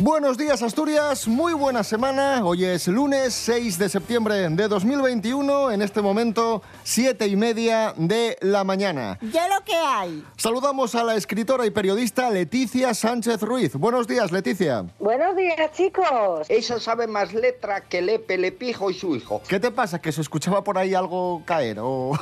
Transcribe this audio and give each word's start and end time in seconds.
Buenos 0.00 0.38
días 0.38 0.62
Asturias, 0.62 1.26
muy 1.26 1.54
buena 1.54 1.82
semana. 1.82 2.44
Hoy 2.44 2.64
es 2.64 2.86
lunes 2.86 3.34
6 3.34 3.78
de 3.80 3.88
septiembre 3.88 4.48
de 4.48 4.68
2021, 4.68 5.72
en 5.72 5.82
este 5.82 6.00
momento 6.00 6.62
7 6.84 7.26
y 7.26 7.34
media 7.34 7.94
de 7.96 8.36
la 8.40 8.62
mañana. 8.62 9.18
Ya 9.32 9.48
lo 9.48 9.64
que 9.64 9.74
hay. 9.74 10.24
Saludamos 10.36 10.94
a 10.94 11.02
la 11.02 11.16
escritora 11.16 11.66
y 11.66 11.70
periodista 11.70 12.30
Leticia 12.30 12.94
Sánchez 12.94 13.42
Ruiz. 13.42 13.74
Buenos 13.74 14.06
días 14.06 14.30
Leticia. 14.30 14.84
Buenos 15.00 15.34
días, 15.34 15.72
chicos. 15.72 16.46
Esa 16.48 16.78
sabe 16.78 17.08
más 17.08 17.34
letra 17.34 17.80
que 17.80 18.00
Lepe, 18.00 18.38
Lepijo 18.38 18.92
y 18.92 18.94
su 18.94 19.16
hijo. 19.16 19.42
¿Qué 19.48 19.58
te 19.58 19.72
pasa? 19.72 20.00
¿Que 20.00 20.12
se 20.12 20.20
escuchaba 20.20 20.62
por 20.62 20.78
ahí 20.78 20.94
algo 20.94 21.42
caer? 21.44 21.78
¿O... 21.80 22.12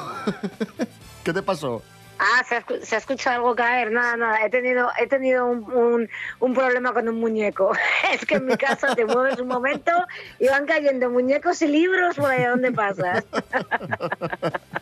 ¿Qué 1.25 1.35
te 1.35 1.43
pasó? 1.43 1.83
Ah, 2.19 2.43
se 2.49 2.57
ha, 2.57 2.65
se 2.83 2.95
ha 2.95 2.99
escuchado 2.99 3.37
algo 3.37 3.55
caer. 3.55 3.93
Nada, 3.93 4.17
nada. 4.17 4.45
He 4.45 4.49
tenido, 4.51 4.89
he 4.99 5.07
tenido 5.07 5.47
un, 5.47 5.65
un- 5.73 6.09
un 6.41 6.55
problema 6.55 6.93
con 6.93 7.09
un 7.09 7.21
muñeco. 7.21 7.73
Es 8.13 8.25
que 8.25 8.37
en 8.37 8.47
mi 8.47 8.57
casa 8.57 8.95
te 8.95 9.05
mueves 9.05 9.39
un 9.39 9.49
momento 9.49 9.91
y 10.39 10.49
van 10.49 10.65
cayendo 10.67 11.11
muñecos 11.11 11.61
y 11.63 11.67
libros 11.69 12.17
por 12.17 12.31
ahí 12.31 12.45
a 12.45 12.51
donde 12.51 12.73
pasas. 12.73 13.25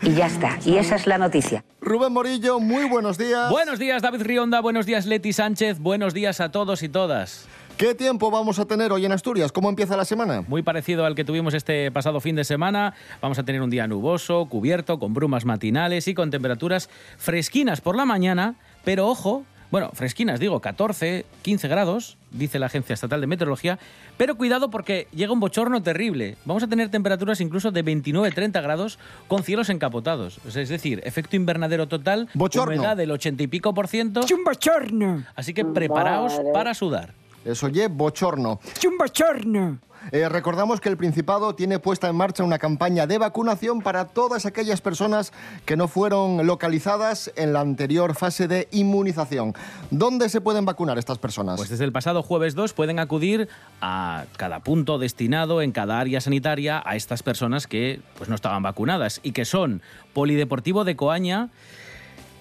Y 0.02 0.14
ya 0.14 0.26
está. 0.26 0.58
Y 0.66 0.76
esa 0.76 0.96
es 0.96 1.06
la 1.06 1.16
noticia. 1.16 1.64
Rubén 1.80 2.12
Morillo, 2.12 2.60
muy 2.60 2.84
buenos 2.86 3.16
días. 3.16 3.48
Buenos 3.50 3.78
días, 3.78 4.02
David 4.02 4.22
Rionda. 4.22 4.60
Buenos 4.60 4.84
días, 4.84 5.06
Leti 5.06 5.32
Sánchez. 5.32 5.78
Buenos 5.78 6.12
días 6.12 6.40
a 6.40 6.50
todos 6.52 6.82
y 6.82 6.90
todas. 6.90 7.46
¿Qué 7.76 7.94
tiempo 7.96 8.30
vamos 8.30 8.60
a 8.60 8.66
tener 8.66 8.92
hoy 8.92 9.04
en 9.04 9.10
Asturias? 9.10 9.50
¿Cómo 9.50 9.68
empieza 9.68 9.96
la 9.96 10.04
semana? 10.04 10.44
Muy 10.46 10.62
parecido 10.62 11.04
al 11.04 11.16
que 11.16 11.24
tuvimos 11.24 11.54
este 11.54 11.90
pasado 11.90 12.20
fin 12.20 12.36
de 12.36 12.44
semana. 12.44 12.94
Vamos 13.20 13.38
a 13.40 13.42
tener 13.42 13.62
un 13.62 13.70
día 13.70 13.88
nuboso, 13.88 14.46
cubierto, 14.46 15.00
con 15.00 15.12
brumas 15.12 15.44
matinales 15.44 16.06
y 16.06 16.14
con 16.14 16.30
temperaturas 16.30 16.88
fresquinas 17.18 17.80
por 17.80 17.96
la 17.96 18.04
mañana. 18.04 18.54
Pero 18.84 19.08
ojo, 19.08 19.44
bueno, 19.72 19.90
fresquinas 19.92 20.38
digo, 20.38 20.60
14, 20.60 21.26
15 21.42 21.66
grados, 21.66 22.16
dice 22.30 22.60
la 22.60 22.66
Agencia 22.66 22.94
Estatal 22.94 23.20
de 23.20 23.26
Meteorología. 23.26 23.80
Pero 24.16 24.36
cuidado 24.36 24.70
porque 24.70 25.08
llega 25.12 25.32
un 25.32 25.40
bochorno 25.40 25.82
terrible. 25.82 26.36
Vamos 26.44 26.62
a 26.62 26.68
tener 26.68 26.90
temperaturas 26.90 27.40
incluso 27.40 27.72
de 27.72 27.84
29-30 27.84 28.62
grados 28.62 29.00
con 29.26 29.42
cielos 29.42 29.68
encapotados. 29.68 30.38
Es 30.46 30.68
decir, 30.68 31.00
efecto 31.04 31.34
invernadero 31.34 31.88
total, 31.88 32.28
Bochorno. 32.34 32.76
humedad 32.76 32.96
del 32.96 33.10
80 33.10 33.42
y 33.42 33.46
pico 33.48 33.74
por 33.74 33.88
ciento. 33.88 34.20
Es 34.20 34.30
un 34.30 34.44
bochorno. 34.44 35.24
Así 35.34 35.52
que 35.52 35.64
preparaos 35.64 36.36
Vale. 36.36 36.50
para 36.52 36.72
sudar. 36.74 37.23
Eso 37.44 37.66
oye, 37.66 37.88
bochorno. 37.88 38.60
Es 38.76 38.84
un 38.84 38.96
bochorno. 38.96 39.78
Eh, 40.12 40.28
recordamos 40.28 40.80
que 40.80 40.88
el 40.88 40.96
Principado 40.96 41.54
tiene 41.54 41.78
puesta 41.78 42.08
en 42.08 42.16
marcha 42.16 42.44
una 42.44 42.58
campaña 42.58 43.06
de 43.06 43.18
vacunación 43.18 43.80
para 43.80 44.06
todas 44.06 44.44
aquellas 44.46 44.80
personas 44.80 45.32
que 45.64 45.76
no 45.76 45.88
fueron 45.88 46.46
localizadas 46.46 47.32
en 47.36 47.52
la 47.52 47.60
anterior 47.60 48.14
fase 48.14 48.46
de 48.46 48.68
inmunización. 48.70 49.54
¿Dónde 49.90 50.28
se 50.28 50.40
pueden 50.40 50.64
vacunar 50.64 50.98
estas 50.98 51.18
personas? 51.18 51.56
Pues 51.56 51.70
desde 51.70 51.84
el 51.84 51.92
pasado 51.92 52.22
jueves 52.22 52.54
2 52.54 52.74
pueden 52.74 52.98
acudir 52.98 53.48
a 53.80 54.24
cada 54.36 54.60
punto 54.60 54.98
destinado 54.98 55.62
en 55.62 55.72
cada 55.72 56.00
área 56.00 56.20
sanitaria 56.20 56.82
a 56.84 56.96
estas 56.96 57.22
personas 57.22 57.66
que 57.66 58.00
pues, 58.18 58.28
no 58.28 58.34
estaban 58.34 58.62
vacunadas 58.62 59.20
y 59.22 59.32
que 59.32 59.44
son 59.44 59.80
Polideportivo 60.12 60.84
de 60.84 60.96
Coaña, 60.96 61.48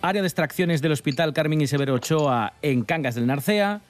Área 0.01 0.21
de 0.21 0.27
Extracciones 0.27 0.81
del 0.81 0.91
Hospital 0.91 1.33
Carmen 1.33 1.61
y 1.61 1.67
Severo 1.67 1.93
Ochoa 1.93 2.53
en 2.61 2.83
Cangas 2.83 3.15
del 3.15 3.25
Narcea, 3.25 3.81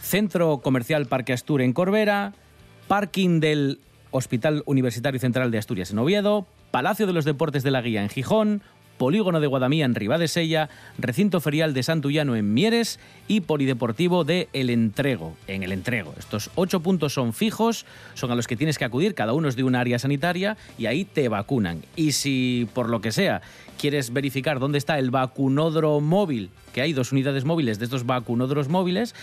Centro 0.00 0.58
Comercial 0.58 1.06
Parque 1.06 1.32
Astur 1.32 1.62
en 1.62 1.72
Corbera, 1.72 2.32
Parking 2.88 3.40
del 3.40 3.78
Hospital 4.10 4.62
Universitario 4.66 5.20
Central 5.20 5.50
de 5.50 5.58
Asturias 5.58 5.90
en 5.90 5.98
Oviedo, 5.98 6.46
Palacio 6.70 7.06
de 7.06 7.12
los 7.12 7.24
Deportes 7.24 7.62
de 7.62 7.70
la 7.70 7.82
Guía 7.82 8.02
en 8.02 8.08
Gijón, 8.08 8.62
Polígono 9.00 9.40
de 9.40 9.46
Guadamía 9.46 9.86
en 9.86 9.94
Ribadesella, 9.94 10.68
Recinto 10.98 11.40
Ferial 11.40 11.72
de 11.72 11.82
Santullano 11.82 12.36
en 12.36 12.52
Mieres 12.52 13.00
y 13.28 13.40
Polideportivo 13.40 14.24
de 14.24 14.50
El 14.52 14.68
Entrego, 14.68 15.36
en 15.46 15.62
El 15.62 15.72
Entrego. 15.72 16.12
Estos 16.18 16.50
ocho 16.54 16.80
puntos 16.80 17.14
son 17.14 17.32
fijos, 17.32 17.86
son 18.12 18.30
a 18.30 18.34
los 18.34 18.46
que 18.46 18.56
tienes 18.56 18.76
que 18.76 18.84
acudir, 18.84 19.14
cada 19.14 19.32
uno 19.32 19.48
es 19.48 19.56
de 19.56 19.64
un 19.64 19.74
área 19.74 19.98
sanitaria 19.98 20.58
y 20.76 20.84
ahí 20.84 21.06
te 21.06 21.30
vacunan. 21.30 21.82
Y 21.96 22.12
si 22.12 22.68
por 22.74 22.90
lo 22.90 23.00
que 23.00 23.10
sea 23.10 23.40
quieres 23.78 24.12
verificar 24.12 24.58
dónde 24.58 24.76
está 24.76 24.98
el 24.98 25.10
vacunódromo 25.10 26.02
móvil, 26.02 26.50
que 26.74 26.82
hay 26.82 26.92
dos 26.92 27.12
unidades 27.12 27.46
móviles 27.46 27.78
de 27.78 27.86
estos 27.86 28.04
vacunódromos 28.04 28.68
móviles, 28.68 29.14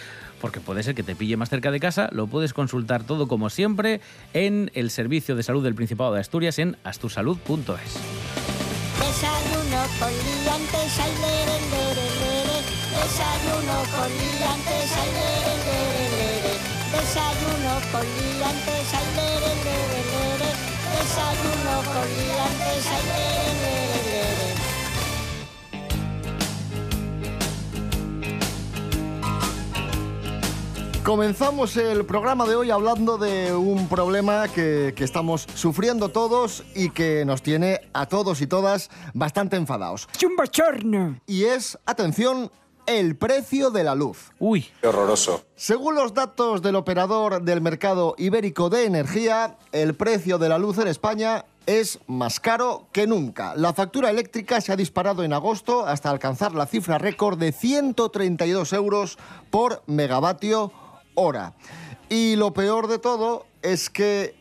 porque 0.41 0.59
puede 0.59 0.83
ser 0.83 0.95
que 0.95 1.03
te 1.03 1.15
pille 1.15 1.37
más 1.37 1.49
cerca 1.49 1.71
de 1.71 1.79
casa, 1.79 2.09
lo 2.11 2.27
puedes 2.27 2.53
consultar 2.53 3.03
todo 3.03 3.27
como 3.27 3.49
siempre 3.49 4.01
en 4.33 4.71
el 4.73 4.89
Servicio 4.89 5.35
de 5.35 5.43
Salud 5.43 5.63
del 5.63 5.75
Principado 5.75 6.13
de 6.13 6.19
Asturias 6.19 6.59
en 6.59 6.77
astursalud.es. 6.83 7.47
Desayuno 8.99 9.81
con 9.99 10.11
liantes, 10.11 10.99
ay, 10.99 11.11
lere, 11.21 11.57
lere, 11.71 12.07
lere. 12.21 12.57
Desayuno 12.91 13.77
con 13.95 14.09
liantes, 14.09 14.91
ay. 14.95 15.17
Desayuno 16.91 17.73
con. 17.91 18.05
Desayuno 20.97 21.75
con 21.83 22.07
Comenzamos 31.07 31.77
el 31.77 32.05
programa 32.05 32.45
de 32.45 32.57
hoy 32.57 32.69
hablando 32.69 33.17
de 33.17 33.55
un 33.55 33.87
problema 33.87 34.49
que, 34.49 34.93
que 34.93 35.05
estamos 35.05 35.47
sufriendo 35.55 36.09
todos 36.09 36.65
y 36.75 36.89
que 36.89 37.23
nos 37.23 37.41
tiene 37.41 37.79
a 37.93 38.07
todos 38.07 38.41
y 38.41 38.47
todas 38.47 38.89
bastante 39.13 39.55
enfadados. 39.55 40.09
Es 40.13 40.23
un 40.25 40.35
bochorno. 40.35 41.21
Y 41.25 41.45
es, 41.45 41.79
atención, 41.85 42.51
el 42.87 43.15
precio 43.15 43.71
de 43.71 43.85
la 43.85 43.95
luz. 43.95 44.33
Uy, 44.37 44.67
horroroso. 44.83 45.45
Según 45.55 45.95
los 45.95 46.13
datos 46.13 46.61
del 46.61 46.75
operador 46.75 47.41
del 47.41 47.61
mercado 47.61 48.13
ibérico 48.17 48.69
de 48.69 48.83
energía, 48.83 49.55
el 49.71 49.95
precio 49.95 50.37
de 50.37 50.49
la 50.49 50.57
luz 50.57 50.77
en 50.77 50.89
España 50.89 51.45
es 51.67 51.99
más 52.07 52.41
caro 52.41 52.89
que 52.91 53.07
nunca. 53.07 53.55
La 53.55 53.71
factura 53.71 54.09
eléctrica 54.09 54.59
se 54.59 54.73
ha 54.73 54.75
disparado 54.75 55.23
en 55.23 55.31
agosto 55.31 55.85
hasta 55.85 56.09
alcanzar 56.09 56.53
la 56.53 56.65
cifra 56.65 56.97
récord 56.97 57.39
de 57.39 57.53
132 57.53 58.73
euros 58.73 59.17
por 59.49 59.83
megavatio 59.85 60.73
hora. 61.17 61.53
Y 62.09 62.35
lo 62.35 62.53
peor 62.53 62.87
de 62.87 62.99
todo 62.99 63.45
es 63.61 63.89
que 63.89 64.35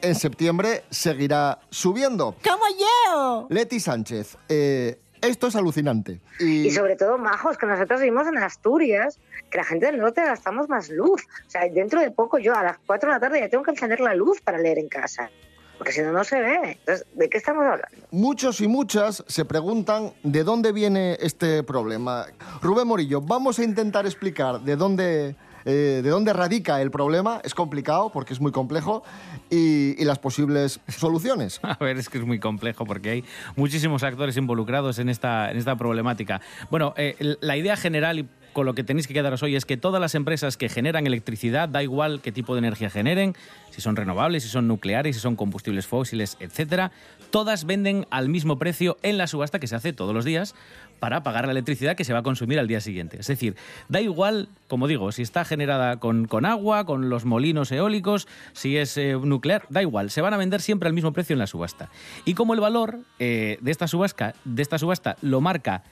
en 0.00 0.14
septiembre 0.14 0.84
seguirá 0.90 1.60
subiendo. 1.70 2.34
¡Como 2.42 2.64
yo! 2.78 3.46
Leti 3.50 3.80
Sánchez, 3.80 4.38
eh, 4.48 4.98
esto 5.20 5.48
es 5.48 5.56
alucinante. 5.56 6.20
Y 6.40 6.70
sobre 6.70 6.96
todo, 6.96 7.18
majos, 7.18 7.58
que 7.58 7.66
nosotros 7.66 8.00
vivimos 8.00 8.26
en 8.26 8.38
Asturias, 8.38 9.18
que 9.50 9.58
la 9.58 9.64
gente 9.64 9.86
del 9.86 9.98
norte 9.98 10.22
gastamos 10.22 10.68
más 10.68 10.88
luz. 10.88 11.22
O 11.46 11.50
sea, 11.50 11.68
dentro 11.68 12.00
de 12.00 12.10
poco 12.10 12.38
yo 12.38 12.54
a 12.54 12.62
las 12.62 12.78
4 12.86 13.08
de 13.08 13.14
la 13.14 13.20
tarde 13.20 13.40
ya 13.40 13.48
tengo 13.48 13.62
que 13.62 13.72
encender 13.72 14.00
la 14.00 14.14
luz 14.14 14.40
para 14.40 14.58
leer 14.58 14.78
en 14.78 14.88
casa. 14.88 15.30
Porque 15.78 15.92
si 15.92 16.00
no, 16.02 16.12
no 16.12 16.24
se 16.24 16.40
ve. 16.40 16.78
Entonces, 16.78 17.06
¿de 17.14 17.28
qué 17.28 17.38
estamos 17.38 17.64
hablando? 17.64 17.96
Muchos 18.10 18.60
y 18.60 18.68
muchas 18.68 19.24
se 19.26 19.44
preguntan 19.44 20.12
de 20.22 20.44
dónde 20.44 20.72
viene 20.72 21.16
este 21.20 21.62
problema. 21.62 22.26
Rubén 22.60 22.86
Morillo, 22.86 23.20
vamos 23.20 23.58
a 23.58 23.64
intentar 23.64 24.06
explicar 24.06 24.60
de 24.60 24.76
dónde, 24.76 25.36
eh, 25.64 26.00
de 26.02 26.10
dónde 26.10 26.32
radica 26.32 26.80
el 26.82 26.90
problema. 26.90 27.40
Es 27.44 27.54
complicado 27.54 28.10
porque 28.10 28.32
es 28.32 28.40
muy 28.40 28.52
complejo 28.52 29.02
y, 29.50 30.02
las 30.04 30.18
posibles 30.18 30.80
soluciones. 30.88 31.60
A 31.62 31.76
ver, 31.82 31.96
es 31.96 32.08
que 32.08 32.18
es 32.18 32.24
muy 32.24 32.38
complejo 32.38 32.84
porque 32.84 33.10
hay 33.10 33.24
muchísimos 33.56 34.02
actores 34.02 34.36
involucrados 34.36 34.98
en 34.98 35.08
esta, 35.08 35.50
en 35.50 35.56
esta 35.56 35.76
problemática. 35.76 36.40
Bueno, 36.70 36.94
eh, 36.96 37.36
la 37.40 37.56
idea 37.56 37.76
general 37.76 38.28
con 38.52 38.66
lo 38.66 38.74
que 38.74 38.84
tenéis 38.84 39.06
que 39.06 39.14
quedaros 39.14 39.42
hoy 39.42 39.56
es 39.56 39.64
que 39.64 39.76
todas 39.76 40.00
las 40.00 40.14
empresas 40.14 40.56
que 40.56 40.68
generan 40.68 41.06
electricidad, 41.06 41.68
da 41.68 41.82
igual 41.82 42.20
qué 42.20 42.32
tipo 42.32 42.54
de 42.54 42.58
energía 42.58 42.90
generen, 42.90 43.34
si 43.70 43.80
son 43.80 43.96
renovables, 43.96 44.42
si 44.42 44.48
son 44.48 44.68
nucleares, 44.68 45.16
si 45.16 45.22
son 45.22 45.36
combustibles 45.36 45.86
fósiles, 45.86 46.36
etcétera, 46.40 46.92
todas 47.30 47.64
venden 47.64 48.06
al 48.10 48.28
mismo 48.28 48.58
precio 48.58 48.98
en 49.02 49.18
la 49.18 49.26
subasta 49.26 49.58
que 49.58 49.66
se 49.66 49.76
hace 49.76 49.92
todos 49.92 50.14
los 50.14 50.24
días 50.24 50.54
para 51.02 51.24
pagar 51.24 51.46
la 51.46 51.50
electricidad 51.50 51.96
que 51.96 52.04
se 52.04 52.12
va 52.12 52.20
a 52.20 52.22
consumir 52.22 52.60
al 52.60 52.68
día 52.68 52.80
siguiente. 52.80 53.16
Es 53.18 53.26
decir, 53.26 53.56
da 53.88 54.00
igual, 54.00 54.48
como 54.68 54.86
digo, 54.86 55.10
si 55.10 55.22
está 55.22 55.44
generada 55.44 55.96
con, 55.96 56.28
con 56.28 56.46
agua, 56.46 56.86
con 56.86 57.08
los 57.08 57.24
molinos 57.24 57.72
eólicos, 57.72 58.28
si 58.52 58.76
es 58.76 58.96
eh, 58.96 59.14
nuclear, 59.20 59.64
da 59.68 59.82
igual, 59.82 60.12
se 60.12 60.20
van 60.20 60.32
a 60.32 60.36
vender 60.36 60.60
siempre 60.60 60.86
al 60.86 60.92
mismo 60.92 61.12
precio 61.12 61.34
en 61.34 61.40
la 61.40 61.48
subasta. 61.48 61.88
Y 62.24 62.34
como 62.34 62.54
el 62.54 62.60
valor 62.60 63.00
eh, 63.18 63.58
de, 63.60 63.72
esta 63.72 63.88
subasta, 63.88 64.36
de 64.44 64.62
esta 64.62 64.78
subasta 64.78 65.16
lo 65.22 65.40
marca 65.40 65.82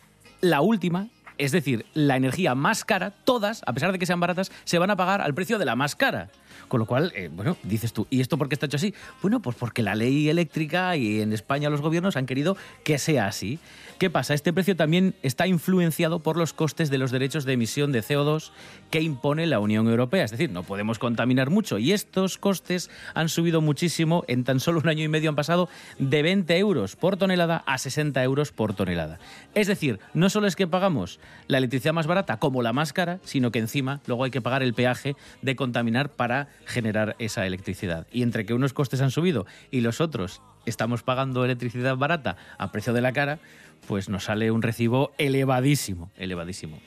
la 0.42 0.60
última, 0.60 1.08
es 1.38 1.50
decir, 1.50 1.86
la 1.92 2.14
energía 2.14 2.54
más 2.54 2.84
cara, 2.84 3.10
todas, 3.10 3.62
a 3.66 3.72
pesar 3.72 3.90
de 3.90 3.98
que 3.98 4.06
sean 4.06 4.20
baratas, 4.20 4.52
se 4.62 4.78
van 4.78 4.90
a 4.90 4.96
pagar 4.96 5.22
al 5.22 5.34
precio 5.34 5.58
de 5.58 5.64
la 5.64 5.74
más 5.74 5.96
cara. 5.96 6.28
Con 6.68 6.80
lo 6.80 6.86
cual, 6.86 7.12
eh, 7.14 7.30
bueno, 7.32 7.56
dices 7.62 7.92
tú, 7.92 8.06
¿y 8.10 8.20
esto 8.20 8.38
por 8.38 8.48
qué 8.48 8.54
está 8.54 8.66
hecho 8.66 8.76
así? 8.76 8.94
Bueno, 9.22 9.40
pues 9.40 9.56
porque 9.56 9.82
la 9.82 9.94
ley 9.94 10.28
eléctrica 10.28 10.96
y 10.96 11.20
en 11.20 11.32
España 11.32 11.70
los 11.70 11.80
gobiernos 11.80 12.16
han 12.16 12.26
querido 12.26 12.56
que 12.84 12.98
sea 12.98 13.26
así. 13.26 13.58
¿Qué 13.98 14.08
pasa? 14.08 14.32
Este 14.32 14.54
precio 14.54 14.76
también 14.76 15.14
está 15.22 15.46
influenciado 15.46 16.20
por 16.20 16.38
los 16.38 16.54
costes 16.54 16.88
de 16.88 16.96
los 16.96 17.10
derechos 17.10 17.44
de 17.44 17.52
emisión 17.52 17.92
de 17.92 18.02
CO2 18.02 18.50
que 18.90 19.02
impone 19.02 19.46
la 19.46 19.60
Unión 19.60 19.88
Europea. 19.88 20.24
Es 20.24 20.30
decir, 20.30 20.50
no 20.50 20.62
podemos 20.62 20.98
contaminar 20.98 21.50
mucho 21.50 21.76
y 21.76 21.92
estos 21.92 22.38
costes 22.38 22.88
han 23.12 23.28
subido 23.28 23.60
muchísimo. 23.60 24.24
En 24.26 24.44
tan 24.44 24.58
solo 24.58 24.80
un 24.80 24.88
año 24.88 25.04
y 25.04 25.08
medio 25.08 25.28
han 25.28 25.36
pasado 25.36 25.68
de 25.98 26.22
20 26.22 26.56
euros 26.56 26.96
por 26.96 27.18
tonelada 27.18 27.62
a 27.66 27.76
60 27.76 28.22
euros 28.24 28.52
por 28.52 28.72
tonelada. 28.72 29.18
Es 29.54 29.66
decir, 29.66 30.00
no 30.14 30.30
solo 30.30 30.46
es 30.46 30.56
que 30.56 30.66
pagamos 30.66 31.20
la 31.46 31.58
electricidad 31.58 31.92
más 31.92 32.06
barata 32.06 32.38
como 32.38 32.62
la 32.62 32.72
más 32.72 32.94
cara, 32.94 33.18
sino 33.24 33.50
que 33.50 33.58
encima 33.58 34.00
luego 34.06 34.24
hay 34.24 34.30
que 34.30 34.40
pagar 34.40 34.62
el 34.62 34.72
peaje 34.72 35.14
de 35.42 35.56
contaminar 35.56 36.10
para 36.10 36.48
generar 36.64 37.16
esa 37.18 37.46
electricidad. 37.46 38.06
Y 38.12 38.22
entre 38.22 38.46
que 38.46 38.54
unos 38.54 38.72
costes 38.72 39.00
han 39.00 39.10
subido 39.10 39.46
y 39.70 39.80
los 39.80 40.00
otros 40.00 40.42
estamos 40.66 41.02
pagando 41.02 41.44
electricidad 41.44 41.96
barata 41.96 42.36
a 42.58 42.70
precio 42.72 42.92
de 42.92 43.00
la 43.00 43.12
cara, 43.12 43.38
pues 43.86 44.08
nos 44.08 44.24
sale 44.24 44.50
un 44.50 44.62
recibo 44.62 45.12
elevadísimo, 45.18 46.10
elevadísimo. 46.16 46.80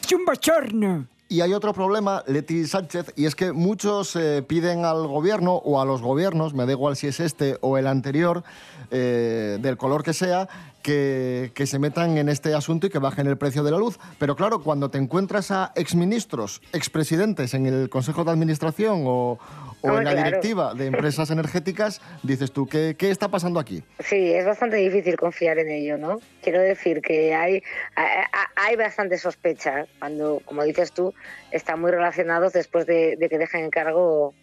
Y 1.33 1.41
hay 1.41 1.51
otro 1.51 1.73
problema, 1.73 2.23
Leti 2.27 2.67
Sánchez, 2.67 3.11
y 3.15 3.25
es 3.25 3.33
que 3.33 3.53
muchos 3.53 4.15
eh, 4.15 4.43
piden 4.47 4.85
al 4.85 5.07
gobierno 5.07 5.55
o 5.55 5.81
a 5.81 5.85
los 5.85 5.99
gobiernos, 5.99 6.53
me 6.53 6.67
da 6.67 6.73
igual 6.73 6.95
si 6.95 7.07
es 7.07 7.19
este 7.19 7.57
o 7.61 7.79
el 7.79 7.87
anterior, 7.87 8.43
eh, 8.91 9.57
del 9.59 9.75
color 9.75 10.03
que 10.03 10.13
sea, 10.13 10.47
que, 10.83 11.51
que 11.55 11.65
se 11.65 11.79
metan 11.79 12.19
en 12.19 12.29
este 12.29 12.53
asunto 12.53 12.85
y 12.85 12.91
que 12.91 12.99
bajen 12.99 13.25
el 13.25 13.35
precio 13.35 13.63
de 13.63 13.71
la 13.71 13.79
luz. 13.79 13.97
Pero 14.19 14.35
claro, 14.35 14.61
cuando 14.61 14.91
te 14.91 14.99
encuentras 14.99 15.49
a 15.49 15.71
exministros, 15.75 16.61
expresidentes 16.71 17.55
en 17.55 17.65
el 17.65 17.89
Consejo 17.89 18.23
de 18.23 18.29
Administración 18.29 19.01
o, 19.07 19.39
o 19.83 19.87
Hombre, 19.89 19.99
en 19.99 20.05
la 20.05 20.11
claro. 20.13 20.27
directiva 20.29 20.73
de 20.73 20.85
empresas 20.87 21.29
energéticas, 21.29 22.01
dices 22.23 22.51
tú, 22.51 22.65
¿qué, 22.67 22.95
qué 22.97 23.11
está 23.11 23.27
pasando 23.29 23.59
aquí? 23.59 23.83
Sí, 23.99 24.33
es 24.33 24.45
bastante 24.45 24.77
difícil 24.77 25.17
confiar 25.17 25.59
en 25.59 25.69
ello, 25.69 25.97
¿no? 25.97 26.19
Quiero 26.41 26.61
decir 26.61 27.01
que 27.01 27.35
hay, 27.35 27.61
hay- 27.95 28.75
bastante 28.77 29.17
sospecha 29.17 29.85
cuando, 29.99 30.41
como 30.45 30.63
dices 30.63 30.91
tú, 30.93 31.13
están 31.51 31.79
muy 31.81 31.91
relacionados 31.91 32.53
después 32.53 32.85
de, 32.85 33.17
de 33.17 33.29
que 33.29 33.37
dejen 33.37 33.65
en 33.65 33.69
cargo 33.69 34.33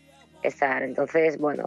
estar. 0.42 0.82
Entonces, 0.82 1.36
bueno, 1.38 1.64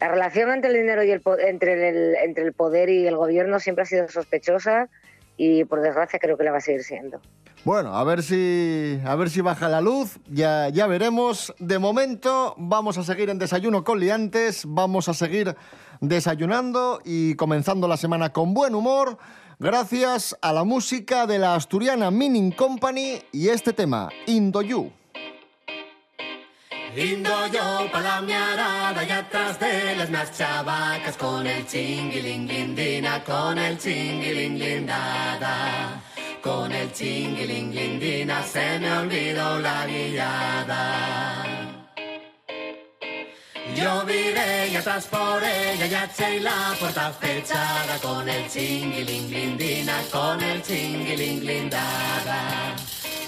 la 0.00 0.08
relación 0.08 0.50
entre 0.52 0.70
el 0.70 0.76
dinero 0.76 1.02
y 1.04 1.10
el 1.10 1.20
entre 1.46 1.88
el, 1.90 2.14
entre 2.16 2.44
el 2.44 2.52
poder 2.52 2.88
y 2.88 3.06
el 3.06 3.16
gobierno 3.16 3.60
siempre 3.60 3.82
ha 3.82 3.86
sido 3.86 4.08
sospechosa 4.08 4.88
y 5.36 5.64
por 5.64 5.80
desgracia 5.82 6.18
creo 6.18 6.36
que 6.36 6.44
la 6.44 6.50
va 6.52 6.58
a 6.58 6.60
seguir 6.60 6.82
siendo. 6.82 7.20
Bueno, 7.64 7.96
a 7.96 8.04
ver 8.04 8.22
si, 8.22 9.00
a 9.04 9.14
ver 9.14 9.30
si 9.30 9.40
baja 9.40 9.68
la 9.68 9.80
luz, 9.80 10.18
ya, 10.30 10.68
ya 10.68 10.86
veremos. 10.86 11.54
De 11.58 11.78
momento 11.78 12.54
vamos 12.56 12.98
a 12.98 13.04
seguir 13.04 13.30
en 13.30 13.38
Desayuno 13.38 13.84
con 13.84 14.00
Liantes, 14.00 14.64
vamos 14.66 15.08
a 15.08 15.14
seguir 15.14 15.56
desayunando 16.00 17.00
y 17.04 17.34
comenzando 17.34 17.88
la 17.88 17.96
semana 17.96 18.32
con 18.32 18.54
buen 18.54 18.74
humor, 18.74 19.18
gracias 19.58 20.36
a 20.40 20.52
la 20.52 20.62
música 20.64 21.26
de 21.26 21.40
la 21.40 21.56
asturiana 21.56 22.10
Mining 22.10 22.52
Company 22.52 23.20
y 23.32 23.48
este 23.48 23.72
tema, 23.72 24.08
Indoyu. 24.26 24.92
Indo 26.96 27.46
yo 27.48 27.90
pa' 27.92 28.00
la 28.00 28.22
miarada 28.22 29.04
y 29.04 29.10
atrás 29.10 29.60
de 29.60 29.94
las 29.96 30.08
más 30.10 30.34
chavacas 30.36 31.16
con 31.16 31.46
el 31.46 31.66
chinguilinglindina, 31.66 33.22
con 33.24 33.58
el 33.58 33.78
chinguilinglindada. 33.78 36.02
Con 36.42 36.70
el 36.70 36.92
chinguilinglindina 36.92 38.42
se 38.44 38.78
me 38.78 38.92
olvidó 38.92 39.58
la 39.58 39.86
guiada. 39.86 41.44
Yo 43.74 44.04
viré 44.04 44.68
y 44.68 44.76
atrás 44.76 45.06
por 45.06 45.42
ella 45.42 45.86
ya 45.86 46.04
eché 46.04 46.40
la 46.40 46.76
puerta 46.78 47.10
fechada 47.12 47.98
con 48.00 48.28
el 48.28 48.48
chinguilinglindina, 48.48 50.02
con 50.12 50.40
el 50.42 50.62
chinguilinglindada. 50.62 52.76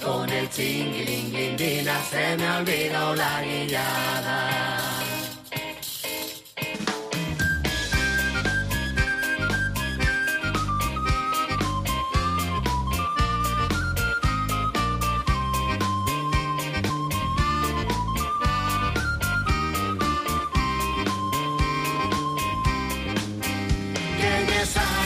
Con 0.02 0.30
el 0.30 0.48
chinguilinglindina 0.48 2.00
se 2.10 2.36
me 2.36 2.50
olvidó 2.58 3.16
la 3.16 3.42
guiada. 3.42 4.89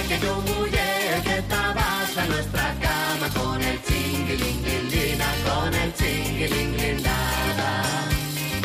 Que 0.09 0.17
tu 0.19 0.35
mujer 0.53 1.23
que 1.23 1.39
estabas 1.39 2.19
a 2.19 2.27
nuestra 2.27 2.75
cama 2.81 3.29
con 3.35 3.63
el 3.63 3.79
chinguilinglindina, 3.83 5.27
con 5.47 5.75
el 5.75 5.95
chinguilinglindada. 5.95 7.71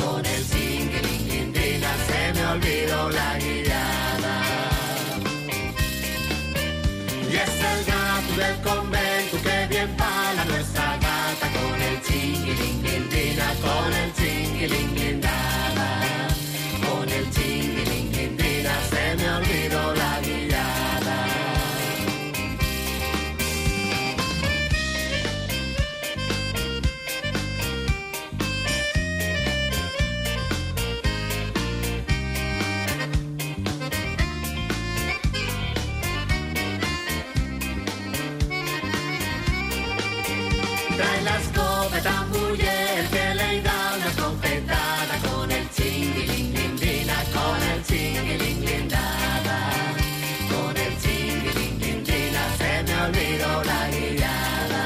Con 0.02 0.26
el 0.26 0.42
chinguilinglindina 0.50 1.92
se 2.08 2.22
me 2.34 2.46
olvidó 2.54 3.10
la 3.10 3.38
guiada. 3.40 4.36
Y 7.32 7.36
es 7.46 7.56
el 7.72 7.80
gato 7.92 8.34
del 8.42 8.56
convento 8.70 9.36
que 9.42 9.68
bien 9.68 9.96
pala 9.96 10.44
nuestra 10.46 10.98
gata 10.98 11.48
con 11.58 11.82
el 11.82 12.02
chinguilinglindina, 12.02 13.48
con 13.66 13.94
el 13.94 13.99
escopeta 42.50 42.54
mujer 42.54 43.08
que 43.10 43.36
le 43.36 43.62
da 43.62 43.94
una 43.96 44.08
escopetada 44.08 45.16
con 45.30 45.52
el 45.52 45.70
chinguilinglindina, 45.72 47.16
con 47.34 47.62
el 47.72 47.84
chinguilinglindada. 47.86 49.58
Con 50.52 50.78
el 50.78 50.94
chinguilinglindina 51.02 52.42
se 52.58 52.84
me 52.84 53.02
olvidó 53.06 53.64
la 53.64 53.90
guiada. 53.90 54.86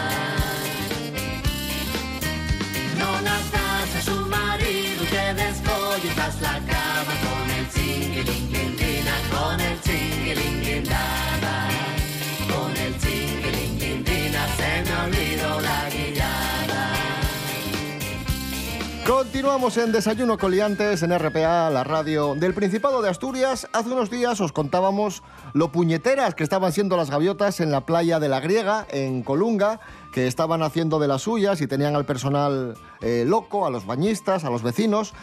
No 3.00 3.22
nazcas 3.22 3.96
a 3.98 4.01
su 4.01 4.17
marido 4.27 5.05
que 5.10 5.34
descollitas 5.41 6.41
la 6.41 6.60
cama 6.72 7.13
con 7.25 7.50
el 7.58 7.65
chinguilinglindina, 7.74 9.15
con 9.32 9.60
el 9.62 9.82
chinguilinglindada. 9.82 11.55
Con 12.51 12.72
el 12.77 12.93
chinguilinglindina 13.00 14.48
se 14.58 14.72
me 14.86 14.96
olvidó 15.05 15.62
la 15.62 15.89
guiada. 15.89 15.92
Continuamos 19.13 19.77
en 19.77 19.91
Desayuno 19.91 20.39
Coliantes 20.39 21.03
en 21.03 21.15
RPA, 21.15 21.70
la 21.70 21.84
radio 21.84 22.34
del 22.34 22.55
Principado 22.55 23.03
de 23.03 23.12
Asturias. 23.12 23.67
Hace 23.72 23.91
unos 23.91 24.10
días 24.10 24.41
os 24.41 24.51
contábamos 24.51 25.22
lo 25.53 25.72
puñeteras 25.72 26.34
que 26.34 26.43
estaban 26.43 26.74
siendo 26.74 26.98
las 26.98 27.12
gaviotas 27.12 27.60
en 27.60 27.70
la 27.70 27.86
playa 27.86 28.20
de 28.20 28.27
la 28.27 28.39
Griega, 28.39 28.88
en 28.89 29.22
Colunga, 29.22 29.79
que 30.13 30.27
estaban 30.27 30.62
haciendo 30.62 31.00
de 31.00 31.08
las 31.08 31.24
suyas 31.24 31.60
y 31.62 31.67
tenían 31.67 31.96
al 31.96 32.05
personal 32.05 32.75
eh, 33.01 33.25
loco, 33.27 33.65
a 33.65 33.70
los 33.70 33.86
bañistas, 33.86 34.46
a 34.46 34.50
los 34.50 34.62
vecinos. 34.62 35.13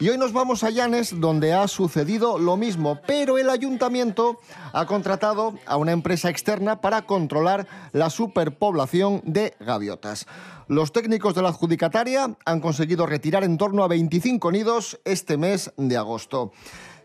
Y 0.00 0.08
hoy 0.08 0.18
nos 0.18 0.32
vamos 0.32 0.64
a 0.64 0.70
Llanes, 0.70 1.20
donde 1.20 1.52
ha 1.52 1.68
sucedido 1.68 2.38
lo 2.38 2.56
mismo, 2.56 2.98
pero 3.06 3.38
el 3.38 3.48
ayuntamiento 3.48 4.38
ha 4.72 4.86
contratado 4.86 5.54
a 5.66 5.76
una 5.76 5.92
empresa 5.92 6.30
externa 6.30 6.80
para 6.80 7.02
controlar 7.02 7.66
la 7.92 8.10
superpoblación 8.10 9.22
de 9.24 9.54
gaviotas. 9.60 10.26
Los 10.68 10.92
técnicos 10.92 11.34
de 11.34 11.42
la 11.42 11.48
adjudicataria 11.50 12.36
han 12.44 12.60
conseguido 12.60 13.06
retirar 13.06 13.44
en 13.44 13.58
torno 13.58 13.84
a 13.84 13.88
25 13.88 14.52
nidos 14.52 15.00
este 15.04 15.36
mes 15.36 15.72
de 15.76 15.96
agosto. 15.96 16.52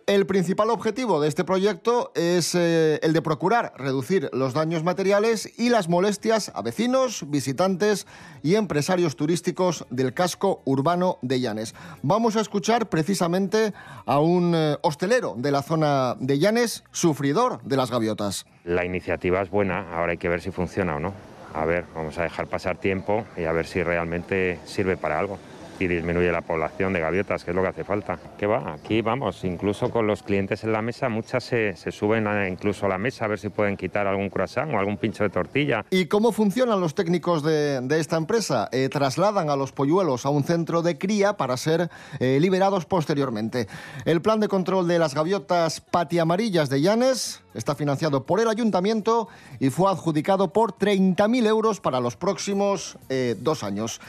El 0.08 0.28
principal 0.28 0.70
objetivo 0.70 1.20
de 1.20 1.28
este 1.28 1.44
proyecto 1.44 2.12
es 2.14 2.54
eh, 2.54 3.00
el 3.02 3.12
de 3.12 3.24
procurar 3.24 3.74
reducir 3.76 4.30
los 4.34 4.54
daños 4.54 4.84
materiales 4.84 5.52
y 5.58 5.70
las 5.70 5.90
molestias 5.90 6.52
a 6.54 6.62
vecinos, 6.62 7.26
visitantes 7.28 8.06
y 8.44 8.54
empresarios 8.54 9.16
turísticos 9.16 9.88
del 9.90 10.14
casco 10.14 10.62
urbano 10.66 11.18
de 11.24 11.40
Llanes. 11.40 11.74
Vamos 12.04 12.36
a 12.36 12.42
escuchar 12.42 12.88
precisamente 12.88 13.74
a 14.06 14.20
un 14.20 14.54
eh, 14.56 14.78
hostelero 14.84 15.34
de 15.38 15.52
la 15.52 15.64
zona 15.64 16.16
de 16.20 16.38
Llanes, 16.38 16.84
sufridor 16.92 17.64
de 17.64 17.76
las 17.76 17.90
gaviotas. 17.90 18.46
La 18.64 18.86
iniciativa 18.86 19.42
es 19.42 19.50
buena, 19.50 19.92
ahora 19.98 20.12
hay 20.12 20.20
que 20.20 20.30
ver 20.30 20.42
si 20.42 20.52
funciona 20.52 20.98
o 20.98 21.00
no. 21.00 21.14
A 21.56 21.66
ver, 21.66 21.86
vamos 21.96 22.16
a 22.20 22.24
dejar 22.24 22.46
pasar 22.46 22.78
tiempo 22.78 23.26
y 23.36 23.46
a 23.46 23.52
ver 23.52 23.66
si 23.66 23.82
realmente 23.82 24.60
sirve 24.66 24.98
para 24.98 25.18
algo. 25.18 25.40
Y 25.79 25.88
disminuye 25.88 26.32
la 26.32 26.41
población 26.41 26.94
de 26.94 27.00
gaviotas, 27.00 27.44
que 27.44 27.51
es 27.51 27.55
lo 27.55 27.62
que 27.62 27.70
hace 27.70 27.84
falta. 27.84 28.17
¿Qué 28.38 28.48
va? 28.48 28.74
Aquí 28.74 29.01
vamos, 29.01 29.44
incluso 29.44 29.89
con 29.89 30.08
los 30.08 30.24
clientes 30.24 30.63
en 30.63 30.72
la 30.72 30.82
mesa, 30.82 31.10
muchas 31.10 31.44
se, 31.44 31.75
suben 31.91 32.27
incluso 32.50 32.86
a 32.86 32.89
la 32.89 32.98
mesa 32.98 33.25
a 33.25 33.27
ver 33.27 33.39
si 33.39 33.50
pueden 33.50 33.77
quitar 33.77 34.08
algún 34.08 34.29
croissant 34.29 34.74
o 34.74 34.79
algún 34.79 34.98
pincho 34.98 35.24
de 35.24 35.29
tortilla. 35.29 35.86
¿Y 35.89 36.05
cómo 36.05 36.32
funcionan 36.32 36.79
los 36.79 36.96
técnicos 36.96 37.44
de, 37.44 37.82
de 37.82 38.00
esta 38.00 38.17
empresa? 38.17 38.70
Eh, 38.72 38.89
trasladan 38.89 39.50
a 39.50 39.55
los 39.55 39.72
polluelos 39.72 40.25
a 40.25 40.29
un 40.29 40.44
centro 40.44 40.82
de 40.82 40.98
cría 40.98 41.38
para 41.38 41.58
ser 41.58 41.89
eh, 42.20 42.38
liberados 42.39 42.86
posteriormente. 42.86 43.67
El 44.05 44.22
plan 44.22 44.39
de 44.39 44.48
control 44.48 44.88
de 44.88 45.00
las 45.00 45.13
gaviotas 45.13 45.82
patiamarillas 45.82 46.70
de 46.70 46.82
Llanes 46.82 47.41
está 47.53 47.75
financiado 47.75 48.25
por 48.25 48.39
el 48.39 48.48
ayuntamiento 48.48 49.27
y 49.60 49.70
fue 49.70 49.89
adjudicado 49.91 50.51
por 50.51 50.74
30.000 50.74 51.48
euros 51.48 51.79
para 51.79 52.00
los 52.00 52.15
próximos 52.15 52.98
eh, 53.10 53.36
dos 53.39 53.63
años. 53.63 54.00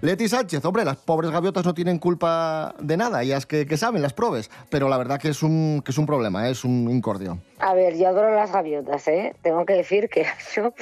Leti 0.00 0.28
Sánchez, 0.28 0.64
hombre, 0.64 0.84
las 0.84 0.96
pobres 0.96 1.30
gaviotas 1.30 1.64
no 1.64 1.74
tienen 1.74 1.98
culpa 1.98 2.74
de 2.78 2.96
nada, 2.96 3.22
ellas 3.22 3.46
que, 3.46 3.66
que 3.66 3.76
saben 3.76 4.02
las 4.02 4.12
probes, 4.12 4.50
pero 4.70 4.88
la 4.88 4.98
verdad 4.98 5.20
que 5.20 5.28
es 5.28 5.42
un, 5.42 5.82
que 5.84 5.90
es 5.92 5.98
un 5.98 6.06
problema, 6.06 6.48
¿eh? 6.48 6.52
es 6.52 6.64
un 6.64 6.90
incordio. 6.90 7.38
A 7.60 7.72
ver, 7.72 7.96
yo 7.96 8.08
adoro 8.08 8.34
las 8.34 8.52
gaviotas, 8.52 9.08
¿eh? 9.08 9.34
Tengo 9.42 9.64
que 9.64 9.74
decir 9.74 10.08
que 10.08 10.26
yo 10.54 10.74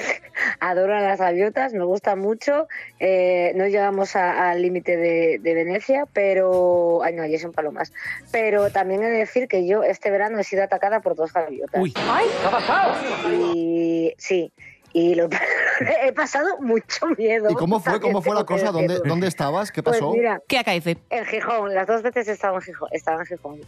adoro 0.59 0.99
las 0.99 1.19
gaviotas, 1.19 1.73
me 1.73 1.85
gustan 1.85 2.19
mucho. 2.19 2.67
Eh, 2.99 3.53
no 3.55 3.67
llegamos 3.67 4.15
al 4.15 4.61
límite 4.61 4.97
de, 4.97 5.39
de 5.39 5.53
Venecia, 5.53 6.05
pero... 6.11 7.01
Ay, 7.03 7.13
no, 7.13 7.23
allí 7.23 7.37
son 7.37 7.53
palomas. 7.53 7.93
Pero 8.31 8.69
también 8.69 9.03
he 9.03 9.09
de 9.09 9.19
decir 9.19 9.47
que 9.47 9.65
yo 9.65 9.83
este 9.83 10.11
verano 10.11 10.39
he 10.39 10.43
sido 10.43 10.63
atacada 10.63 10.99
por 11.01 11.15
dos 11.15 11.31
gaviotas. 11.31 11.81
Uy. 11.81 11.93
¡Ay! 12.09 12.25
¿Qué 12.41 12.47
ha 12.47 12.51
pasado? 12.51 12.95
Y 13.31 14.13
sí, 14.17 14.51
y 14.93 15.15
lo, 15.15 15.27
he 16.03 16.13
pasado 16.13 16.57
mucho 16.59 17.07
miedo. 17.17 17.49
¿Y 17.49 17.55
cómo 17.55 17.79
fue, 17.79 17.99
cómo 17.99 18.21
fue 18.21 18.35
la 18.35 18.43
cosa? 18.45 18.71
¿Dónde. 18.71 18.99
¿Dónde 19.03 19.27
estabas? 19.27 19.71
¿Qué 19.71 19.83
Pues 19.83 19.97
pasó? 19.97 20.11
mira, 20.13 20.39
¿Qué 20.47 20.59
acaece? 20.59 20.97
en 21.09 21.25
Gijón, 21.25 21.73
las 21.73 21.87
dos 21.87 22.01
veces 22.03 22.27
estaba 22.27 22.57
en 22.57 22.61
Gijón. 22.63 22.89
Estaba 22.91 23.21
en 23.21 23.25
Gijón. 23.25 23.61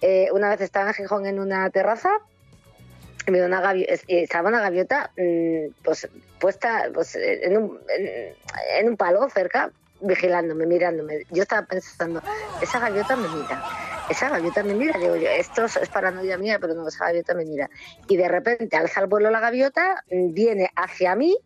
Eh, 0.00 0.28
una 0.32 0.50
vez 0.50 0.60
estaba 0.60 0.88
en 0.88 0.94
Gijón 0.94 1.26
en 1.26 1.38
una 1.40 1.70
terraza, 1.70 2.10
una 3.28 3.62
gavi- 3.62 3.86
es- 3.88 4.02
y 4.08 4.18
estaba 4.24 4.48
una 4.48 4.60
gaviota 4.60 5.12
mm, 5.16 5.72
pues, 5.84 6.08
puesta 6.40 6.88
pues, 6.92 7.14
en, 7.14 7.56
un, 7.56 7.78
en, 7.96 8.34
en 8.80 8.88
un 8.88 8.96
palo 8.96 9.28
cerca, 9.30 9.70
vigilándome, 10.00 10.66
mirándome. 10.66 11.24
Yo 11.30 11.42
estaba 11.44 11.64
pensando, 11.64 12.20
esa 12.60 12.80
gaviota 12.80 13.14
me 13.14 13.28
mira, 13.28 13.62
esa 14.08 14.28
gaviota 14.28 14.62
me 14.62 14.74
mira. 14.74 14.98
Digo 14.98 15.16
yo, 15.16 15.28
esto 15.28 15.64
es 15.64 15.88
paranoia 15.88 16.36
mía, 16.38 16.58
pero 16.60 16.74
no, 16.74 16.86
esa 16.88 17.06
gaviota 17.06 17.34
me 17.34 17.44
mira. 17.44 17.68
Y 18.08 18.16
de 18.16 18.28
repente 18.28 18.76
alza 18.76 19.00
el 19.00 19.06
vuelo 19.06 19.30
la 19.30 19.40
gaviota, 19.40 20.04
mm, 20.10 20.32
viene 20.34 20.70
hacia 20.76 21.14
mí 21.16 21.36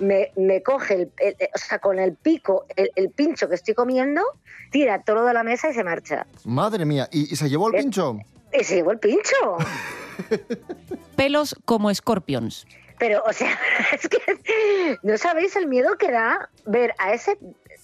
me, 0.00 0.32
me 0.36 0.62
coge, 0.62 0.94
el, 0.94 1.12
el- 1.18 1.36
o 1.54 1.58
sea, 1.58 1.78
con 1.78 1.98
el 1.98 2.14
pico, 2.16 2.66
el, 2.76 2.90
el 2.96 3.10
pincho 3.10 3.48
que 3.48 3.54
estoy 3.54 3.74
comiendo, 3.74 4.22
tira 4.70 5.02
todo 5.02 5.24
de 5.24 5.32
la 5.32 5.44
mesa 5.44 5.70
y 5.70 5.74
se 5.74 5.84
marcha. 5.84 6.26
Madre 6.44 6.84
mía, 6.84 7.08
¿y, 7.12 7.32
y 7.32 7.36
se 7.36 7.48
llevó 7.48 7.68
el 7.68 7.76
Eh, 7.76 7.78
pincho? 7.82 8.18
Y 8.52 8.64
se 8.64 8.76
llevó 8.76 8.90
el 8.92 8.98
pincho. 8.98 9.56
Pelos 11.16 11.54
como 11.64 11.90
escorpions. 11.90 12.66
Pero, 13.04 13.22
o 13.26 13.34
sea, 13.34 13.58
es 13.92 14.08
que 14.08 14.98
no 15.02 15.18
sabéis 15.18 15.56
el 15.56 15.66
miedo 15.66 15.98
que 15.98 16.10
da 16.10 16.48
ver 16.64 16.94
a 16.96 17.12
ese... 17.12 17.36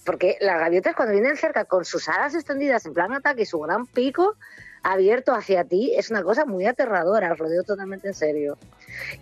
Porque 0.03 0.35
las 0.41 0.59
gaviotas 0.59 0.95
cuando 0.95 1.13
vienen 1.13 1.37
cerca 1.37 1.65
con 1.65 1.85
sus 1.85 2.09
alas 2.09 2.33
extendidas 2.33 2.87
en 2.87 2.95
plan 2.95 3.13
ataque 3.13 3.43
y 3.43 3.45
su 3.45 3.59
gran 3.59 3.85
pico 3.85 4.35
abierto 4.83 5.33
hacia 5.33 5.63
ti, 5.63 5.93
es 5.95 6.09
una 6.09 6.23
cosa 6.23 6.45
muy 6.45 6.65
aterradora, 6.65 7.33
os 7.33 7.39
lo 7.39 7.47
digo 7.49 7.63
totalmente 7.63 8.07
en 8.07 8.13
serio. 8.15 8.57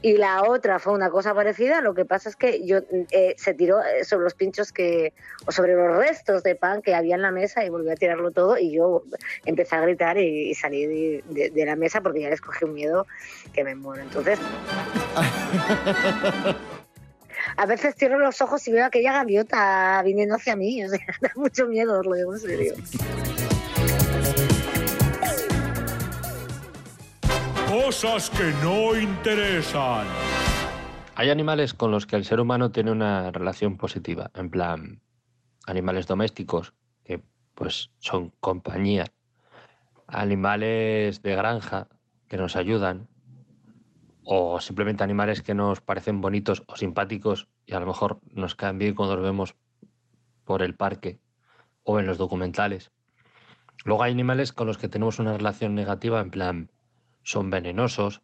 Y 0.01 0.18
la 0.18 0.44
otra 0.44 0.80
fue 0.80 0.94
una 0.94 1.10
cosa 1.10 1.34
parecida, 1.34 1.82
lo 1.82 1.94
que 1.94 2.06
pasa 2.06 2.30
es 2.30 2.36
que 2.38 2.66
yo 2.66 2.80
eh, 3.12 3.36
se 3.38 3.54
tiró 3.54 3.82
eh, 3.84 4.06
sobre 4.06 4.24
los 4.24 4.34
pinchos 4.36 4.72
que, 4.72 5.13
o 5.46 5.51
sobre 5.51 5.75
los 5.75 5.98
restos 5.98 6.44
de 6.44 6.56
pan 6.56 6.82
que 6.82 6.96
había 6.96 7.16
en 7.16 7.22
la 7.22 7.32
mesa 7.32 7.66
y 7.66 7.70
volvió 7.70 7.92
a 7.92 7.96
tirarlo 7.96 8.32
todo 8.32 8.58
y 8.58 8.72
yo 8.72 9.04
empecé 9.46 9.75
a 9.75 9.82
gritar 9.82 10.18
y, 10.18 10.50
y 10.51 10.56
salí 10.56 10.86
de, 10.86 11.24
de- 11.30 11.50
de 11.50 11.66
la 11.66 11.75
mesa 11.75 12.01
porque 12.01 12.22
ya 12.22 12.30
les 12.30 12.39
cogí 12.42 12.63
un 12.66 12.74
miedo 12.74 13.06
que 13.54 13.63
me 13.66 13.75
muero. 13.75 14.01
Entonces, 14.04 14.39
a 17.58 17.66
veces 17.66 17.96
cierro 17.98 18.18
los 18.18 18.42
ojos 18.42 18.66
y 18.68 18.72
veo 18.72 18.86
aquella 18.86 19.12
gaviota 19.13 20.01
viniendo 20.06 20.36
hacia 20.36 20.56
mí, 20.56 20.84
o 20.86 20.89
sea, 20.89 21.00
da 21.22 21.32
mucho 21.36 21.68
miedo, 21.68 22.00
os 22.00 22.06
lo 22.06 22.13
digo 22.13 22.34
en 22.34 22.39
serio. 22.39 22.74
Cosas 27.70 28.32
que 28.32 28.52
no 28.64 29.00
interesan. 29.00 30.08
Hay 31.14 31.30
animales 31.30 31.76
con 31.76 31.92
los 31.92 32.08
que 32.08 32.16
el 32.16 32.26
ser 32.26 32.40
humano 32.40 32.72
tiene 32.72 32.90
una 32.90 33.30
relación 33.30 33.78
positiva, 33.78 34.32
en 34.34 34.50
plan 34.50 35.04
animales 35.68 36.08
domésticos 36.08 36.74
que 37.04 37.22
pues 37.54 37.92
son 38.00 38.34
compañía, 38.40 39.06
animales 40.08 41.22
de 41.22 41.36
granja 41.36 41.88
que 42.28 42.38
nos 42.38 42.56
ayudan 42.56 43.08
o 44.24 44.60
simplemente 44.60 45.04
animales 45.04 45.44
que 45.44 45.54
nos 45.54 45.80
parecen 45.80 46.22
bonitos 46.22 46.64
o 46.66 46.76
simpáticos 46.76 47.50
y 47.68 47.76
a 47.76 47.80
lo 47.80 47.86
mejor 47.86 48.20
nos 48.32 48.56
caen 48.56 48.80
bien 48.80 48.96
cuando 48.96 49.16
los 49.16 49.26
vemos 49.26 49.54
por 50.44 50.64
el 50.64 50.74
parque 50.74 51.20
o 51.84 52.00
en 52.00 52.08
los 52.08 52.18
documentales. 52.18 52.92
Luego 53.86 54.02
hay 54.02 54.12
animales 54.12 54.54
con 54.54 54.66
los 54.66 54.80
que 54.80 54.90
tenemos 54.90 55.20
una 55.20 55.38
relación 55.38 55.76
negativa, 55.76 56.20
en 56.20 56.32
plan 56.32 56.72
son 57.30 57.52
venenosos, 57.52 58.24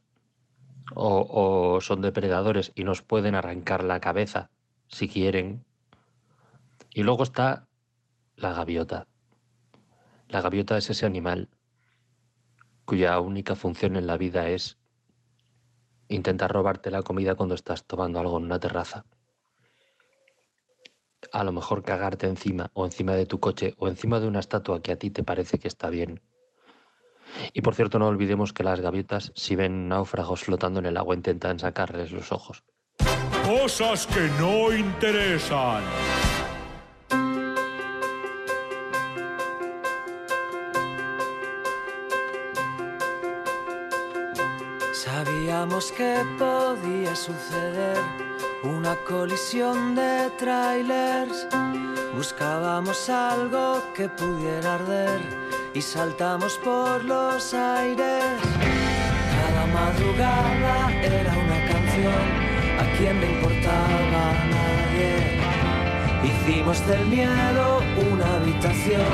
o, 0.96 1.28
o 1.30 1.80
son 1.80 2.02
depredadores 2.02 2.72
y 2.74 2.84
nos 2.86 3.04
pueden 3.04 3.36
arrancar 3.36 3.84
la 3.84 4.00
cabeza 4.00 4.50
si 4.88 5.08
quieren. 5.08 5.64
Y 6.92 7.04
luego 7.04 7.22
está 7.22 7.68
la 8.36 8.52
gaviota. 8.54 9.06
La 10.28 10.42
gaviota 10.42 10.76
es 10.76 10.90
ese 10.90 11.06
animal 11.06 11.50
cuya 12.86 13.20
única 13.20 13.56
función 13.56 13.96
en 13.96 14.08
la 14.08 14.18
vida 14.18 14.50
es 14.50 14.80
intentar 16.08 16.52
robarte 16.52 16.90
la 16.90 17.04
comida 17.04 17.36
cuando 17.36 17.54
estás 17.54 17.84
tomando 17.84 18.20
algo 18.20 18.40
en 18.40 18.46
una 18.46 18.60
terraza. 18.60 19.06
A 21.32 21.44
lo 21.44 21.52
mejor 21.52 21.84
cagarte 21.84 22.26
encima 22.26 22.72
o 22.74 22.86
encima 22.86 23.14
de 23.14 23.28
tu 23.28 23.40
coche 23.40 23.76
o 23.78 23.88
encima 23.88 24.20
de 24.20 24.28
una 24.28 24.40
estatua 24.40 24.82
que 24.82 24.94
a 24.94 24.98
ti 24.98 25.12
te 25.12 25.24
parece 25.24 25.60
que 25.60 25.68
está 25.68 25.92
bien. 25.92 26.22
Y 27.58 27.62
por 27.62 27.74
cierto, 27.74 28.00
no 28.00 28.08
olvidemos 28.08 28.52
que 28.52 28.66
las 28.66 28.82
gaviotas, 28.82 29.32
si 29.34 29.56
ven 29.56 29.88
náufragos 29.88 30.44
flotando 30.44 30.82
en 30.82 30.88
el 30.88 30.98
agua, 30.98 31.16
intentan 31.16 31.58
sacarles 31.58 32.12
los 32.12 32.34
ojos. 32.34 32.66
Cosas 33.46 34.06
que 34.08 34.30
no 34.38 34.74
interesan. 34.74 35.82
Sabíamos 44.92 45.94
que 45.94 46.26
podía 46.38 47.16
suceder 47.16 47.98
una 48.64 48.98
colisión 49.08 49.96
de 49.96 50.30
trailers. 50.38 51.48
Buscábamos 52.18 53.10
algo 53.10 53.82
que 53.94 54.10
pudiera 54.10 54.76
arder 54.76 55.55
y 55.75 55.82
saltamos 55.82 56.58
por 56.60 57.03
los 57.03 57.53
aires. 57.53 58.24
Cada 59.36 59.65
madrugada 59.74 61.03
era 61.03 61.34
una 61.34 61.60
canción, 61.67 62.25
a 62.79 62.98
quien 62.98 63.20
le 63.20 63.32
importaba 63.34 64.32
a 64.32 64.46
nadie. 64.55 65.12
Hicimos 66.24 66.88
del 66.88 67.05
miedo 67.08 67.82
una 68.10 68.36
habitación, 68.36 69.05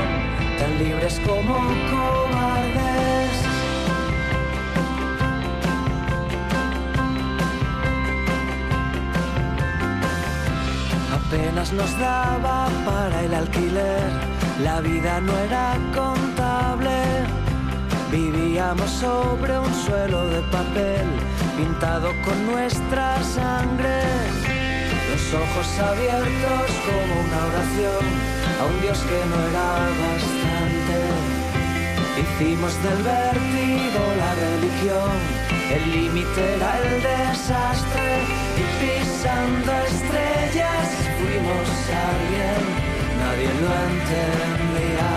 tan 0.59 0.77
libres 0.77 1.19
como 1.25 1.55
cobardes. 1.89 2.90
Apenas 11.31 11.71
nos 11.71 11.97
daba 11.97 12.67
para 12.83 13.23
el 13.23 13.33
alquiler, 13.33 14.03
la 14.65 14.81
vida 14.81 15.21
no 15.21 15.31
era 15.37 15.77
contable. 15.95 17.23
Vivíamos 18.11 18.89
sobre 18.89 19.57
un 19.57 19.73
suelo 19.73 20.27
de 20.27 20.41
papel, 20.51 21.07
pintado 21.55 22.09
con 22.25 22.45
nuestra 22.47 23.23
sangre. 23.23 24.01
Los 25.09 25.33
ojos 25.33 25.79
abiertos 25.79 26.69
como 26.85 27.21
una 27.21 27.45
oración 27.45 28.03
a 28.59 28.65
un 28.65 28.81
Dios 28.81 28.99
que 28.99 29.25
no 29.29 29.37
era 29.47 29.69
bastante. 30.01 30.40
Hicimos 32.39 32.73
del 32.83 33.03
vértigo 33.03 34.01
la 34.17 34.33
religión, 34.35 35.17
el 35.75 35.91
límite 35.91 36.55
era 36.55 36.79
el 36.79 37.03
desastre 37.03 38.09
y 38.57 38.63
pisando 38.81 39.71
estrellas 39.91 40.87
fuimos 41.19 41.69
alguien, 42.09 42.61
nadie 43.21 43.51
lo 43.61 43.71
entendía. 43.91 45.11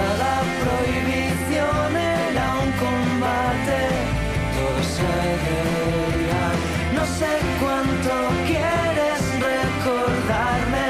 Cada 0.00 0.34
prohibición 0.62 1.96
era 1.96 2.46
un 2.64 2.70
combate, 2.84 3.80
todo 4.54 4.80
se 4.96 5.14
veía. 5.44 6.44
No 6.96 7.04
sé 7.18 7.32
cuánto 7.60 8.12
quieres 8.50 9.20
recordarme 9.52 10.88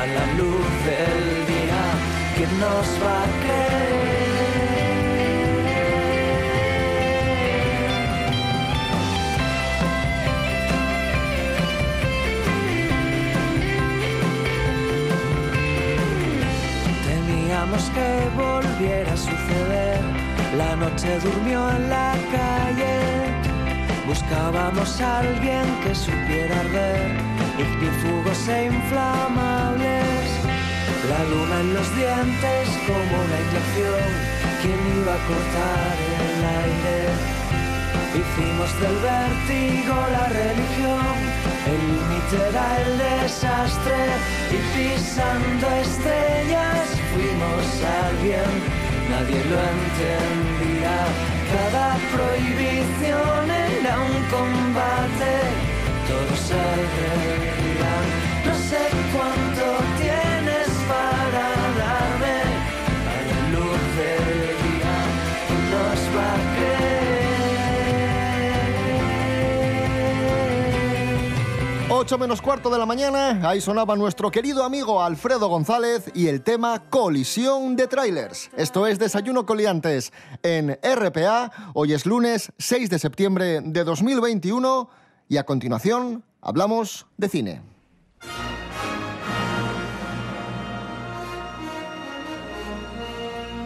a 0.00 0.06
la 0.06 0.26
luz 0.34 0.68
del 0.84 1.46
día. 1.46 1.58
¿quién 2.38 2.60
nos 2.60 2.86
va 3.02 3.22
a 3.22 3.26
creer? 3.42 4.07
Que 17.98 18.12
volviera 18.44 19.12
a 19.12 19.16
suceder. 19.16 20.00
La 20.56 20.76
noche 20.76 21.10
durmió 21.20 21.60
en 21.76 21.90
la 21.90 22.12
calle. 22.36 22.96
Buscábamos 24.06 25.00
a 25.00 25.18
alguien 25.18 25.66
que 25.82 25.94
supiera 25.94 26.60
arder, 26.60 27.10
ignífugos 27.64 28.40
e 28.48 28.66
inflamables. 28.66 30.26
La 31.12 31.20
luna 31.30 31.56
en 31.64 31.74
los 31.74 31.88
dientes 31.96 32.64
como 32.88 33.14
una 33.24 33.38
inyección. 33.44 34.08
¿Quién 34.60 34.80
iba 34.98 35.14
a 35.18 35.22
cortar 35.30 35.94
el 36.24 36.40
aire? 36.62 37.37
Hicimos 38.18 38.80
del 38.80 38.96
vértigo 38.96 39.94
la 40.10 40.26
religión, 40.26 41.14
el 41.72 41.80
límite 41.86 42.48
era 42.50 42.66
el 42.82 42.98
desastre 42.98 44.00
y 44.50 44.58
pisando 44.74 45.66
estrellas 45.86 46.98
fuimos 47.12 47.64
alguien, 48.02 48.50
nadie 49.08 49.40
lo 49.50 49.58
entendía. 49.76 50.96
Cada 51.54 51.86
prohibición 52.12 53.50
era 53.50 53.94
un 54.00 54.16
combate, 54.34 55.32
todos 56.08 56.40
se 56.40 56.64
reirían. 56.98 58.04
No 58.46 58.54
sé 58.68 58.82
cuánto 59.14 59.64
tienes 60.02 60.68
para 60.90 61.46
darme 61.82 62.38
a 63.12 63.18
la 63.30 63.40
luz 63.54 63.82
del 64.00 64.26
día, 64.64 64.96
¿quién 65.46 65.62
nos 65.70 66.00
va 66.16 66.28
a 66.34 66.56
creer? 66.56 66.87
8 72.00 72.16
menos 72.16 72.40
cuarto 72.40 72.70
de 72.70 72.78
la 72.78 72.86
mañana, 72.86 73.40
ahí 73.42 73.60
sonaba 73.60 73.96
nuestro 73.96 74.30
querido 74.30 74.62
amigo 74.62 75.02
Alfredo 75.02 75.48
González 75.48 76.08
y 76.14 76.28
el 76.28 76.42
tema 76.42 76.88
Colisión 76.90 77.74
de 77.74 77.88
Trailers. 77.88 78.50
Esto 78.56 78.86
es 78.86 79.00
Desayuno 79.00 79.44
Coliantes 79.44 80.12
en 80.44 80.78
RPA. 80.80 81.50
Hoy 81.74 81.94
es 81.94 82.06
lunes 82.06 82.52
6 82.56 82.88
de 82.88 83.00
septiembre 83.00 83.62
de 83.62 83.82
2021 83.82 84.88
y 85.28 85.38
a 85.38 85.44
continuación 85.44 86.22
hablamos 86.40 87.04
de 87.16 87.28
cine. 87.28 87.62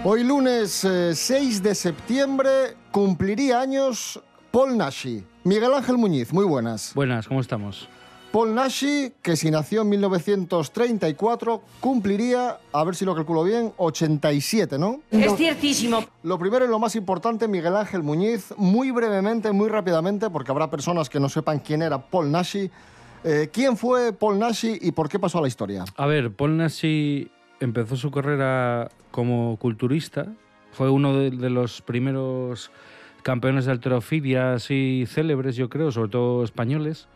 Hoy 0.05 0.25
lunes 0.25 0.87
eh, 0.87 1.15
6 1.15 1.63
de 1.63 1.75
septiembre 1.75 2.79
cumpliría 2.93 3.61
años 3.61 4.23
Paul 4.51 4.79
Nashi. 4.79 5.23
Miguel 5.45 5.75
Ángel 5.75 5.99
Muñiz, 5.99 6.33
muy 6.33 6.47
buenas. 6.47 6.95
Buenas, 6.95 7.29
¿cómo 7.29 7.43
estamos? 7.43 7.91
Paul 8.33 8.55
Nashi, 8.55 9.13
que 9.21 9.37
si 9.37 9.51
nació 9.51 9.83
en 9.83 9.91
1934, 9.91 11.61
cumpliría, 11.81 12.57
a 12.73 12.83
ver 12.83 12.95
si 12.95 13.05
lo 13.05 13.15
calculo 13.15 13.45
bien, 13.45 13.75
87, 13.77 14.79
¿no? 14.79 15.01
Es 15.11 15.37
ciertísimo. 15.37 16.03
Lo 16.23 16.39
primero 16.39 16.65
y 16.65 16.69
lo 16.69 16.79
más 16.79 16.97
importante, 16.97 17.47
Miguel 17.47 17.77
Ángel 17.77 18.03
Muñiz, 18.03 18.55
muy 18.57 18.91
brevemente, 18.91 19.53
muy 19.53 19.69
rápidamente, 19.69 20.31
porque 20.31 20.51
habrá 20.51 20.71
personas 20.71 21.11
que 21.11 21.21
no 21.21 21.29
sepan 21.29 21.59
quién 21.59 21.83
era 21.83 21.99
Paul 21.99 22.31
Nashi. 22.31 22.71
eh, 23.25 23.51
¿Quién 23.53 23.77
fue 23.77 24.15
Paul 24.15 24.39
Nashi 24.39 24.79
y 24.81 24.93
por 24.93 25.11
qué 25.11 25.19
pasó 25.19 25.37
a 25.39 25.43
la 25.43 25.49
historia? 25.49 25.85
A 25.97 26.07
ver, 26.07 26.33
Paul 26.33 26.57
Nashi 26.57 27.31
empezó 27.61 27.97
su 27.97 28.11
carrera 28.11 28.91
como 29.11 29.59
culturista. 29.59 30.27
Fue 30.73 30.89
uno 30.89 31.15
de, 31.19 31.31
de 31.33 31.51
los 31.51 31.83
primeros 31.83 32.71
campeones 33.23 33.67
de 33.67 33.73
alterofilia 33.73 34.55
así 34.55 35.05
célebres, 35.07 35.55
yo 35.55 35.69
creo, 35.69 35.93
sobre 35.93 36.11
todo 36.11 36.45
españoles. 36.45 37.09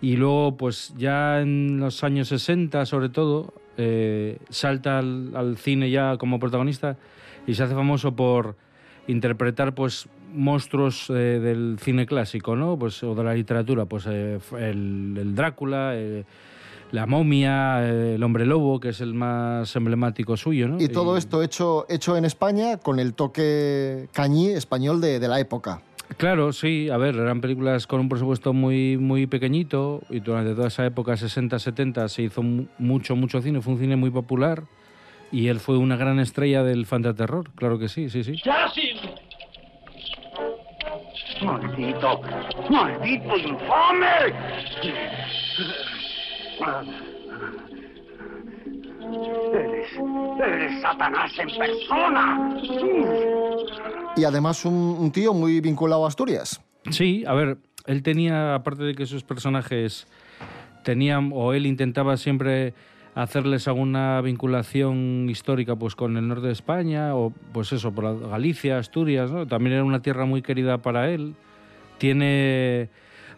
Y 0.00 0.16
luego, 0.16 0.56
pues 0.56 0.94
ya 0.96 1.40
en 1.40 1.80
los 1.80 2.04
años 2.04 2.28
60, 2.28 2.86
sobre 2.86 3.08
todo, 3.08 3.52
eh, 3.76 4.38
salta 4.48 4.98
al, 4.98 5.32
al 5.34 5.56
cine 5.56 5.90
ya 5.90 6.16
como 6.18 6.38
protagonista 6.38 6.96
y 7.46 7.54
se 7.54 7.62
hace 7.62 7.74
famoso 7.74 8.14
por 8.14 8.56
interpretar 9.08 9.74
pues 9.74 10.08
monstruos 10.32 11.10
eh, 11.10 11.12
del 11.12 11.78
cine 11.80 12.06
clásico, 12.06 12.54
¿no? 12.54 12.78
Pues, 12.78 13.02
o 13.02 13.14
de 13.14 13.24
la 13.24 13.34
literatura, 13.34 13.86
pues 13.86 14.04
eh, 14.08 14.38
el, 14.58 15.16
el 15.18 15.34
Drácula, 15.34 15.92
eh, 15.94 16.24
la 16.92 17.06
momia, 17.06 17.84
eh, 17.86 18.14
el 18.14 18.22
hombre 18.22 18.46
lobo, 18.46 18.80
que 18.80 18.90
es 18.90 19.00
el 19.00 19.14
más 19.14 19.74
emblemático 19.76 20.36
suyo, 20.36 20.68
¿no? 20.68 20.80
Y 20.80 20.88
todo 20.88 21.16
esto 21.16 21.42
hecho, 21.42 21.86
hecho 21.88 22.16
en 22.16 22.24
España 22.24 22.76
con 22.78 22.98
el 22.98 23.14
toque 23.14 24.08
cañí 24.12 24.48
español 24.48 25.00
de, 25.00 25.18
de 25.18 25.28
la 25.28 25.40
época. 25.40 25.82
Claro, 26.16 26.52
sí, 26.52 26.88
a 26.90 26.96
ver, 26.96 27.14
eran 27.14 27.40
películas 27.40 27.86
con 27.86 28.00
un 28.00 28.08
presupuesto 28.08 28.52
muy, 28.52 28.96
muy 28.96 29.26
pequeñito 29.26 30.00
y 30.10 30.20
durante 30.20 30.54
toda 30.54 30.68
esa 30.68 30.84
época, 30.86 31.12
60-70, 31.16 32.08
se 32.08 32.22
hizo 32.22 32.42
mu- 32.42 32.66
mucho, 32.78 33.14
mucho 33.14 33.40
cine, 33.40 33.60
fue 33.60 33.74
un 33.74 33.78
cine 33.78 33.94
muy 33.94 34.10
popular 34.10 34.62
y 35.30 35.48
él 35.48 35.60
fue 35.60 35.76
una 35.76 35.96
gran 35.96 36.18
estrella 36.18 36.64
del 36.64 36.86
fantaterror, 36.86 37.50
claro 37.54 37.78
que 37.78 37.88
sí, 37.88 38.08
sí, 38.10 38.24
sí. 38.24 38.34
¡Maldito! 41.44 42.20
¡Maldito 42.70 43.36
infame! 43.36 44.06
Eres, 49.54 49.88
eres 50.44 50.82
Satanás 50.82 51.32
en 51.38 51.48
persona. 51.58 52.56
Y 54.18 54.24
además 54.24 54.64
un, 54.64 55.12
tío 55.12 55.32
muy 55.32 55.60
vinculado 55.60 56.04
a 56.04 56.08
Asturias. 56.08 56.60
Sí, 56.90 57.22
a 57.24 57.34
ver, 57.34 57.58
él 57.86 58.02
tenía, 58.02 58.56
aparte 58.56 58.82
de 58.82 58.94
que 58.96 59.06
sus 59.06 59.22
personajes 59.22 60.08
tenían, 60.82 61.30
o 61.32 61.52
él 61.52 61.66
intentaba 61.66 62.16
siempre 62.16 62.74
hacerles 63.14 63.68
alguna 63.68 64.20
vinculación 64.20 65.28
histórica 65.30 65.76
pues 65.76 65.94
con 65.94 66.16
el 66.16 66.26
norte 66.26 66.48
de 66.48 66.52
España, 66.52 67.14
o 67.14 67.32
pues 67.52 67.72
eso, 67.72 67.92
por 67.92 68.28
Galicia, 68.28 68.78
Asturias, 68.78 69.30
¿no? 69.30 69.46
También 69.46 69.74
era 69.74 69.84
una 69.84 70.02
tierra 70.02 70.24
muy 70.24 70.42
querida 70.42 70.78
para 70.78 71.10
él. 71.10 71.36
Tiene... 71.98 72.88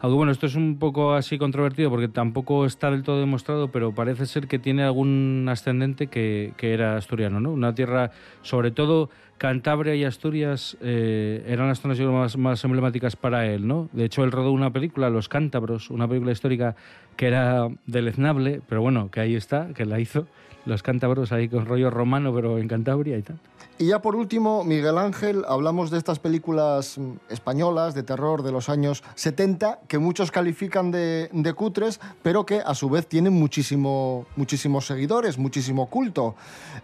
Bueno, 0.03 0.33
esto 0.33 0.47
es 0.47 0.55
un 0.55 0.79
poco 0.79 1.13
así 1.13 1.37
controvertido 1.37 1.91
porque 1.91 2.09
tampoco 2.09 2.65
está 2.65 2.91
del 2.91 3.03
todo 3.03 3.21
demostrado, 3.21 3.69
pero 3.69 3.95
parece 3.95 4.25
ser 4.25 4.49
que 4.49 4.59
tiene 4.59 4.83
algún 4.83 5.47
ascendente 5.49 6.07
que, 6.07 6.55
era 6.59 6.97
asturiano, 6.97 7.39
¿no? 7.39 7.53
Una 7.53 7.75
tierra, 7.75 8.11
sobre 8.41 8.71
todo 8.71 9.11
Cantabria 9.37 9.95
y 9.95 10.05
Asturias 10.05 10.79
eh, 10.81 11.45
eran 11.47 11.69
las 11.69 11.81
zonas 11.81 12.01
más, 12.01 12.37
más 12.39 12.65
emblemáticas 12.65 13.15
para 13.15 13.47
él, 13.47 13.67
¿no? 13.69 13.91
De 13.93 14.07
hecho, 14.07 14.25
él 14.25 14.33
rodó 14.33 14.53
una 14.53 14.73
película, 14.73 15.11
Los 15.11 15.29
Cántabros, 15.29 15.91
una 15.91 16.09
película 16.09 16.33
histórica 16.33 16.77
que 17.17 17.27
era 17.27 17.69
deleznable, 17.87 18.63
pero 18.69 18.81
bueno, 18.81 19.11
que 19.11 19.21
ahí 19.21 19.35
está, 19.35 19.69
que 19.75 19.85
la 19.85 20.01
hizo. 20.01 20.27
Los 20.65 20.83
Cántabros 20.83 21.31
ahí 21.31 21.49
con 21.49 21.67
rollo 21.67 21.91
romano, 21.91 22.35
pero 22.35 22.59
en 22.59 22.69
Cantabria 22.69 23.19
y 23.19 23.23
tal. 23.23 23.39
Y 23.81 23.87
ya 23.87 24.03
por 24.03 24.14
último, 24.14 24.62
Miguel 24.62 24.99
Ángel, 24.99 25.43
hablamos 25.49 25.90
de 25.90 25.97
estas 25.97 26.19
películas 26.19 27.01
españolas 27.31 27.95
de 27.95 28.03
terror 28.03 28.43
de 28.43 28.53
los 28.53 28.69
años 28.69 29.03
70 29.14 29.79
que 29.88 29.97
muchos 29.97 30.31
califican 30.31 30.90
de, 30.90 31.31
de 31.33 31.55
cutres, 31.55 31.99
pero 32.23 32.45
que 32.45 32.61
a 32.61 32.75
su 32.75 32.90
vez 32.90 33.07
tienen 33.07 33.33
muchísimo, 33.33 34.27
muchísimos 34.37 34.85
seguidores, 34.85 35.38
muchísimo 35.38 35.87
culto. 35.87 36.35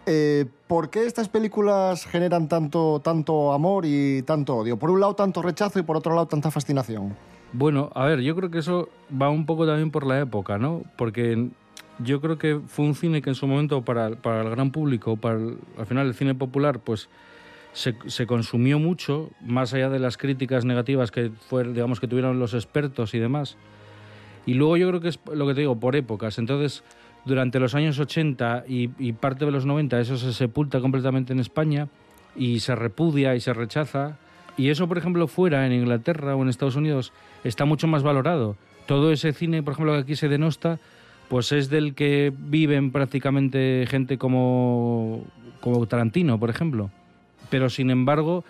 Eh, 0.06 0.46
¿Por 0.66 0.88
qué 0.88 1.04
estas 1.04 1.28
películas 1.28 2.06
generan 2.06 2.48
tanto, 2.48 3.02
tanto 3.04 3.52
amor 3.52 3.84
y 3.84 4.22
tanto 4.22 4.56
odio? 4.56 4.78
Por 4.78 4.90
un 4.90 5.00
lado, 5.00 5.14
tanto 5.14 5.42
rechazo 5.42 5.78
y 5.78 5.82
por 5.82 5.98
otro 5.98 6.14
lado, 6.14 6.28
tanta 6.28 6.50
fascinación. 6.50 7.14
Bueno, 7.52 7.90
a 7.94 8.06
ver, 8.06 8.20
yo 8.20 8.34
creo 8.34 8.50
que 8.50 8.60
eso 8.60 8.88
va 9.10 9.28
un 9.28 9.44
poco 9.44 9.66
también 9.66 9.90
por 9.90 10.06
la 10.06 10.18
época, 10.18 10.56
¿no? 10.56 10.80
Porque 10.96 11.50
yo 11.98 12.20
creo 12.20 12.38
que 12.38 12.60
fue 12.66 12.84
un 12.84 12.94
cine 12.94 13.22
que 13.22 13.30
en 13.30 13.34
su 13.34 13.46
momento 13.46 13.82
para, 13.82 14.10
para 14.10 14.42
el 14.42 14.50
gran 14.50 14.70
público, 14.70 15.16
para 15.16 15.36
el- 15.38 15.58
al 15.78 15.86
final 15.86 16.06
el 16.06 16.14
cine 16.14 16.34
popular, 16.34 16.80
pues 16.80 17.08
se, 17.72 17.94
se 18.06 18.26
consumió 18.26 18.78
mucho, 18.78 19.30
más 19.40 19.74
allá 19.74 19.88
de 19.90 19.98
las 19.98 20.16
críticas 20.16 20.64
negativas 20.64 21.10
que 21.10 21.30
fue, 21.48 21.64
digamos, 21.64 22.00
que 22.00 22.08
tuvieron 22.08 22.38
los 22.38 22.54
expertos 22.54 23.14
y 23.14 23.18
demás. 23.18 23.56
Y 24.46 24.54
luego 24.54 24.76
yo 24.76 24.88
creo 24.88 25.00
que 25.00 25.08
es 25.08 25.18
lo 25.32 25.46
que 25.46 25.54
te 25.54 25.60
digo, 25.60 25.78
por 25.78 25.96
épocas. 25.96 26.38
Entonces, 26.38 26.84
durante 27.24 27.58
los 27.58 27.74
años 27.74 27.98
80 27.98 28.64
y, 28.68 28.90
y 28.98 29.12
parte 29.12 29.44
de 29.44 29.50
los 29.50 29.66
90, 29.66 29.98
eso 30.00 30.16
se 30.16 30.32
sepulta 30.32 30.80
completamente 30.80 31.32
en 31.32 31.40
España 31.40 31.88
y 32.36 32.60
se 32.60 32.74
repudia 32.76 33.34
y 33.34 33.40
se 33.40 33.52
rechaza. 33.52 34.18
Y 34.56 34.68
eso, 34.70 34.86
por 34.88 34.96
ejemplo, 34.98 35.26
fuera, 35.26 35.66
en 35.66 35.72
Inglaterra 35.72 36.36
o 36.36 36.42
en 36.42 36.48
Estados 36.48 36.76
Unidos, 36.76 37.12
está 37.44 37.64
mucho 37.64 37.86
más 37.88 38.02
valorado. 38.02 38.56
Todo 38.86 39.10
ese 39.10 39.32
cine, 39.32 39.62
por 39.62 39.72
ejemplo, 39.72 39.92
que 39.94 39.98
aquí 39.98 40.16
se 40.16 40.28
denosta, 40.28 40.78
pues 41.28 41.52
es 41.52 41.68
del 41.70 41.94
que 41.94 42.32
viven 42.36 42.92
prácticamente 42.92 43.86
gente 43.88 44.18
como, 44.18 45.24
como 45.60 45.86
Tarantino, 45.86 46.38
por 46.38 46.50
ejemplo. 46.50 46.90
Pero, 47.50 47.70
sin 47.70 47.90
embargo, 47.90 48.44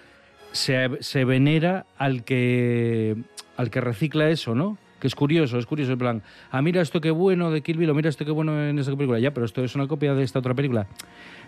se, 0.52 0.90
se 1.00 1.24
venera 1.24 1.86
al 1.98 2.24
que, 2.24 3.16
al 3.56 3.70
que 3.70 3.80
recicla 3.80 4.30
eso, 4.30 4.54
¿no? 4.54 4.78
que 5.00 5.06
es 5.06 5.14
curioso, 5.14 5.58
es 5.58 5.66
curioso, 5.66 5.92
en 5.92 5.98
plan, 5.98 6.22
ah, 6.50 6.62
mira 6.62 6.80
esto 6.80 7.00
qué 7.00 7.10
bueno 7.10 7.50
de 7.50 7.60
Kill 7.60 7.76
Bill, 7.76 7.90
o 7.90 7.94
mira 7.94 8.08
esto 8.08 8.24
qué 8.24 8.30
bueno 8.30 8.62
en 8.62 8.78
esta 8.78 8.92
película, 8.92 9.18
ya, 9.18 9.32
pero 9.32 9.44
esto 9.44 9.62
es 9.62 9.74
una 9.74 9.86
copia 9.86 10.14
de 10.14 10.22
esta 10.22 10.38
otra 10.38 10.54
película. 10.54 10.86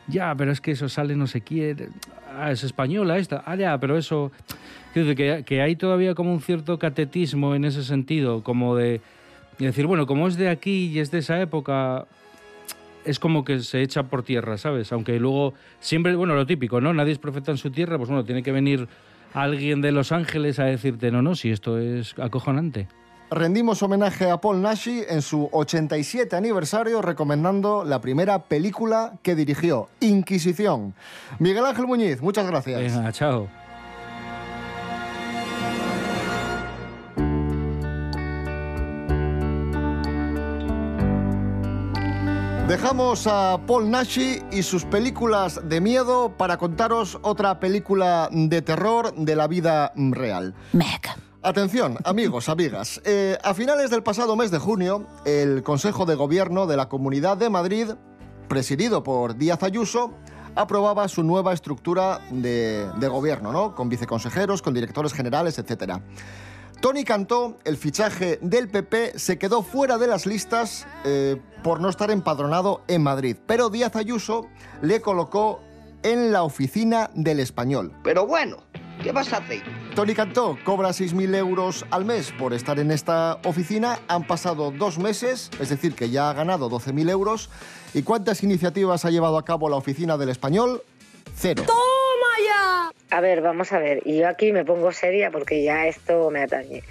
Ya, 0.06 0.34
pero 0.34 0.52
es 0.52 0.60
que 0.60 0.72
eso 0.72 0.88
sale 0.88 1.16
no 1.16 1.26
sé 1.26 1.40
quién, 1.40 1.90
ah, 2.36 2.50
es 2.50 2.62
española 2.64 3.18
esta, 3.18 3.42
ah, 3.46 3.56
ya, 3.56 3.78
pero 3.78 3.96
eso... 3.96 4.32
Que 4.94 5.60
hay 5.62 5.76
todavía 5.76 6.14
como 6.16 6.32
un 6.32 6.40
cierto 6.40 6.78
catetismo 6.78 7.54
en 7.54 7.64
ese 7.64 7.84
sentido, 7.84 8.42
como 8.42 8.74
de, 8.74 9.00
de 9.58 9.66
decir, 9.66 9.86
bueno, 9.86 10.06
como 10.06 10.28
es 10.28 10.36
de 10.36 10.48
aquí 10.48 10.86
y 10.86 10.98
es 10.98 11.10
de 11.10 11.18
esa 11.18 11.40
época, 11.40 12.06
es 13.04 13.18
como 13.18 13.44
que 13.44 13.60
se 13.60 13.82
echa 13.82 14.04
por 14.04 14.22
tierra, 14.22 14.58
¿sabes? 14.58 14.92
Aunque 14.92 15.18
luego 15.18 15.54
siempre, 15.80 16.14
bueno, 16.14 16.34
lo 16.34 16.46
típico, 16.46 16.80
¿no? 16.80 16.92
Nadie 16.94 17.12
es 17.12 17.18
profeta 17.18 17.50
en 17.50 17.58
su 17.58 17.70
tierra, 17.70 17.96
pues 17.96 18.08
bueno, 18.08 18.24
tiene 18.24 18.42
que 18.42 18.52
venir 18.52 18.88
alguien 19.34 19.80
de 19.80 19.92
Los 19.92 20.12
Ángeles 20.12 20.58
a 20.58 20.64
decirte, 20.64 21.10
no, 21.10 21.22
no, 21.22 21.34
si 21.34 21.50
esto 21.50 21.78
es 21.78 22.14
acojonante. 22.18 22.88
Rendimos 23.30 23.82
homenaje 23.82 24.30
a 24.30 24.40
Paul 24.40 24.62
Nashi 24.62 25.02
en 25.06 25.20
su 25.20 25.50
87 25.52 26.34
aniversario 26.34 27.02
recomendando 27.02 27.84
la 27.84 28.00
primera 28.00 28.44
película 28.44 29.18
que 29.22 29.34
dirigió, 29.34 29.88
Inquisición. 30.00 30.94
Miguel 31.38 31.66
Ángel 31.66 31.86
Muñiz, 31.86 32.22
muchas 32.22 32.46
gracias. 32.46 32.80
Venga, 32.80 33.12
chao. 33.12 33.48
Dejamos 42.68 43.26
a 43.26 43.58
Paul 43.66 43.90
Nashi 43.90 44.42
y 44.52 44.62
sus 44.62 44.84
películas 44.84 45.58
de 45.70 45.80
miedo 45.80 46.34
para 46.36 46.58
contaros 46.58 47.18
otra 47.22 47.60
película 47.60 48.28
de 48.30 48.60
terror 48.60 49.14
de 49.14 49.34
la 49.34 49.46
vida 49.46 49.90
real. 49.96 50.54
Atención, 51.40 51.96
amigos, 52.04 52.50
amigas. 52.50 53.00
Eh, 53.06 53.38
a 53.42 53.54
finales 53.54 53.88
del 53.88 54.02
pasado 54.02 54.36
mes 54.36 54.50
de 54.50 54.58
junio, 54.58 55.06
el 55.24 55.62
Consejo 55.62 56.04
de 56.04 56.14
Gobierno 56.14 56.66
de 56.66 56.76
la 56.76 56.90
Comunidad 56.90 57.38
de 57.38 57.48
Madrid, 57.48 57.88
presidido 58.48 59.02
por 59.02 59.38
Díaz 59.38 59.62
Ayuso, 59.62 60.12
aprobaba 60.54 61.08
su 61.08 61.22
nueva 61.22 61.54
estructura 61.54 62.20
de, 62.30 62.86
de 63.00 63.08
gobierno, 63.08 63.50
¿no? 63.50 63.74
Con 63.74 63.88
viceconsejeros, 63.88 64.60
con 64.60 64.74
directores 64.74 65.14
generales, 65.14 65.58
etcétera. 65.58 66.02
Tony 66.80 67.02
Cantó, 67.04 67.58
el 67.64 67.76
fichaje 67.76 68.38
del 68.40 68.68
PP, 68.68 69.18
se 69.18 69.36
quedó 69.36 69.62
fuera 69.62 69.98
de 69.98 70.06
las 70.06 70.26
listas 70.26 70.86
eh, 71.04 71.36
por 71.64 71.80
no 71.80 71.88
estar 71.88 72.10
empadronado 72.12 72.82
en 72.86 73.02
Madrid, 73.02 73.36
pero 73.46 73.68
Díaz 73.68 73.96
Ayuso 73.96 74.46
le 74.80 75.00
colocó 75.00 75.60
en 76.04 76.30
la 76.30 76.44
oficina 76.44 77.10
del 77.14 77.40
español. 77.40 77.92
Pero 78.04 78.28
bueno, 78.28 78.58
¿qué 79.02 79.10
vas 79.10 79.32
a 79.32 79.38
hacer? 79.38 79.62
Tony 79.96 80.14
Cantó 80.14 80.56
cobra 80.64 80.90
6.000 80.90 81.34
euros 81.34 81.84
al 81.90 82.04
mes 82.04 82.32
por 82.38 82.54
estar 82.54 82.78
en 82.78 82.92
esta 82.92 83.40
oficina. 83.44 83.98
Han 84.06 84.24
pasado 84.28 84.70
dos 84.70 85.00
meses, 85.00 85.50
es 85.58 85.70
decir, 85.70 85.94
que 85.94 86.10
ya 86.10 86.30
ha 86.30 86.32
ganado 86.32 86.70
12.000 86.70 87.10
euros. 87.10 87.50
¿Y 87.92 88.02
cuántas 88.02 88.44
iniciativas 88.44 89.04
ha 89.04 89.10
llevado 89.10 89.36
a 89.36 89.44
cabo 89.44 89.68
la 89.68 89.76
oficina 89.76 90.16
del 90.16 90.28
español? 90.28 90.82
Cero. 91.34 91.64
¡Toma 91.66 91.80
ya! 91.80 91.97
A 93.10 93.20
ver, 93.20 93.40
vamos 93.40 93.72
a 93.72 93.78
ver. 93.78 94.02
Y 94.04 94.18
yo 94.18 94.28
aquí 94.28 94.52
me 94.52 94.64
pongo 94.64 94.92
seria 94.92 95.30
porque 95.30 95.62
ya 95.62 95.86
esto 95.86 96.30
me 96.30 96.42
atañe. 96.42 96.82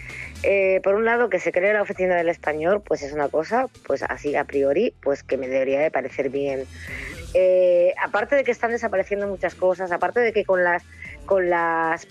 Eh, 0.44 0.80
por 0.84 0.96
un 0.96 1.06
lado, 1.06 1.30
que 1.30 1.40
se 1.40 1.52
cree 1.52 1.74
la 1.74 1.82
oficina 1.82 2.16
del 2.16 2.30
español, 2.30 2.82
pues 2.86 3.02
es 3.02 3.14
una 3.14 3.28
cosa, 3.30 3.68
pues 3.86 4.04
así 4.04 4.36
a 4.36 4.44
priori, 4.44 4.94
pues 5.02 5.24
que 5.24 5.38
me 5.38 5.48
debería 5.48 5.80
de 5.80 5.92
parecer 5.92 6.30
bien. 6.30 6.66
Eh, 7.34 7.94
aparte 8.04 8.36
de 8.36 8.44
que 8.44 8.52
están 8.52 8.72
desapareciendo 8.72 9.28
muchas 9.28 9.56
cosas, 9.56 9.92
aparte 9.92 10.20
de 10.20 10.34
que 10.34 10.46
con 10.46 10.64
las, 10.64 10.84
con 11.26 11.50
las 11.50 12.08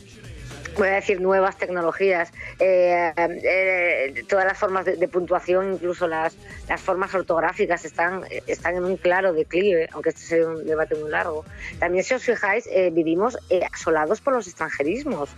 voy 0.76 0.88
a 0.88 0.92
decir 0.92 1.20
nuevas 1.20 1.56
tecnologías, 1.56 2.32
eh, 2.60 3.12
eh, 3.16 4.24
todas 4.28 4.44
las 4.44 4.58
formas 4.58 4.84
de, 4.84 4.96
de 4.96 5.08
puntuación, 5.08 5.72
incluso 5.74 6.06
las, 6.06 6.36
las 6.68 6.80
formas 6.80 7.14
ortográficas 7.14 7.84
están, 7.84 8.22
están 8.46 8.76
en 8.76 8.84
un 8.84 8.96
claro 8.96 9.32
declive, 9.32 9.88
aunque 9.92 10.10
este 10.10 10.22
sea 10.22 10.46
un 10.46 10.66
debate 10.66 10.94
muy 10.96 11.10
largo. 11.10 11.44
También 11.78 12.04
si 12.04 12.14
os 12.14 12.22
fijáis, 12.22 12.66
eh, 12.70 12.90
vivimos 12.92 13.38
eh, 13.50 13.60
asolados 13.72 14.20
por 14.20 14.34
los 14.34 14.46
extranjerismos. 14.46 15.30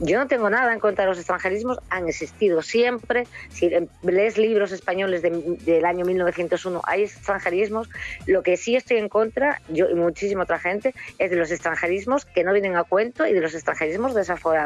Yo 0.00 0.18
no 0.18 0.26
tengo 0.26 0.48
nada 0.50 0.72
en 0.72 0.80
contra 0.80 1.04
de 1.04 1.10
los 1.10 1.18
extranjerismos, 1.18 1.78
han 1.90 2.08
existido 2.08 2.62
siempre. 2.62 3.26
Si 3.50 3.70
lees 4.02 4.38
libros 4.38 4.72
españoles 4.72 5.22
de- 5.22 5.56
del 5.64 5.84
año 5.84 6.04
1901, 6.04 6.80
hay 6.84 7.02
extranjerismos. 7.04 7.88
Lo 8.26 8.42
que 8.42 8.56
sí 8.56 8.74
estoy 8.76 8.96
en 8.98 9.08
contra, 9.08 9.60
yo 9.68 9.88
y 9.90 9.94
muchísima 9.94 10.44
otra 10.44 10.58
gente, 10.58 10.94
es 11.18 11.30
de 11.30 11.36
los 11.36 11.50
extranjerismos 11.50 12.24
que 12.24 12.42
no 12.44 12.52
vienen 12.52 12.76
a 12.76 12.84
cuento 12.84 13.26
y 13.26 13.32
de 13.32 13.40
los 13.40 13.54
extranjerismos 13.54 14.14
desaforados. 14.14 14.61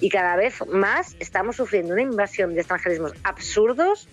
Y 0.00 0.08
cada 0.08 0.36
vez 0.36 0.66
más 0.68 1.16
estamos 1.18 1.56
sufriendo 1.56 1.92
una 1.92 2.02
invasión 2.02 2.54
de 2.54 2.60
extranjerismos 2.60 3.12
absurdos 3.24 4.08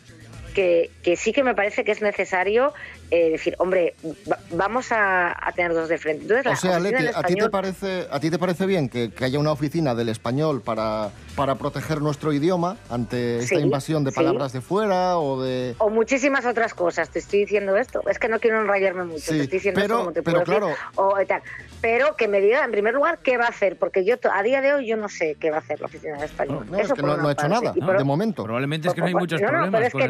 que, 0.54 0.90
que 1.04 1.16
sí 1.16 1.34
que 1.34 1.44
me 1.44 1.54
parece 1.54 1.84
que 1.84 1.92
es 1.92 2.02
necesario 2.02 2.74
eh, 3.12 3.30
decir, 3.32 3.56
hombre, 3.60 3.96
va- 4.30 4.38
vamos 4.52 4.92
a, 4.92 5.32
a 5.48 5.52
tener 5.54 5.74
dos 5.74 5.88
de 5.90 5.98
frente. 5.98 6.24
Entonces, 6.24 6.46
la 6.46 6.52
O 6.52 6.56
sea, 6.56 6.80
Leti, 6.80 7.04
del 7.04 7.16
¿a 7.16 7.24
ti 7.24 7.36
te 7.36 7.50
parece, 7.50 8.08
a 8.12 8.20
ti 8.20 8.30
te 8.30 8.38
parece 8.40 8.66
bien 8.66 8.90
que, 8.90 9.12
que 9.12 9.24
haya 9.26 9.40
una 9.40 9.52
oficina 9.52 9.96
del 9.96 10.10
español 10.10 10.62
para, 10.62 11.10
para 11.36 11.56
proteger 11.56 12.02
nuestro 12.02 12.34
idioma 12.34 12.78
ante 12.90 13.40
esta 13.40 13.56
Sí, 13.56 13.62
invasión 13.62 14.04
de 14.04 14.12
sí. 14.12 14.16
palabras 14.16 14.52
de 14.54 14.62
fuera 14.62 15.18
o 15.18 15.42
de... 15.42 15.76
O 15.78 15.90
muchísimas 15.90 16.46
otras 16.46 16.74
cosas, 16.74 17.10
te 17.10 17.20
estoy 17.20 17.40
diciendo 17.40 17.78
esto. 17.78 18.02
Es 18.10 18.20
que 18.20 18.28
no 18.28 18.40
quiero 18.40 18.62
enrayarme 18.62 19.06
mucho, 19.06 19.20
Sí, 19.32 19.38
te 19.38 19.44
estoy 19.44 19.58
diciendo 19.60 19.80
pero- 19.82 19.94
esto 19.94 20.00
como 20.00 20.12
te 20.14 20.24
pero 20.24 20.44
puedo 20.44 20.68
decir, 20.68 20.76
claro. 20.94 21.10
o 21.22 21.26
tal. 21.26 21.42
Pero 21.80 22.16
que 22.16 22.28
me 22.28 22.42
diga, 22.42 22.66
en 22.66 22.72
primer 22.72 22.94
lugar, 22.94 23.20
qué 23.24 23.38
va 23.38 23.46
a 23.46 23.50
hacer, 23.50 23.78
porque 23.78 24.04
yo 24.04 24.18
to- 24.18 24.32
a 24.32 24.42
día 24.44 24.62
de 24.62 24.74
hoy 24.74 24.88
yo 24.88 24.98
no 24.98 25.10
sé 25.10 25.36
qué 25.40 25.52
va 25.52 25.58
a 25.58 25.60
hacer 25.60 25.80
la 25.80 25.86
oficina 25.86 26.18
de 26.18 26.26
español. 26.26 26.66
No, 26.70 26.78
es 26.78 26.86
Eso 26.86 26.96
que 26.96 27.02
no, 27.04 27.12
ha 27.14 27.16
hecho 27.16 27.24
parte. 27.26 27.48
nada, 27.50 27.74
por- 27.74 27.98
de 27.98 28.04
momento. 28.04 28.44
Probablemente 28.44 28.88
es 28.90 28.94
que 28.94 29.02
no 29.02 29.08
hay 29.08 29.14
muchos 29.14 29.40
no, 29.40 29.48
no, 29.52 29.72
pero 29.72 29.72
problemas 29.72 29.84
es 29.84 29.94
que 29.94 30.02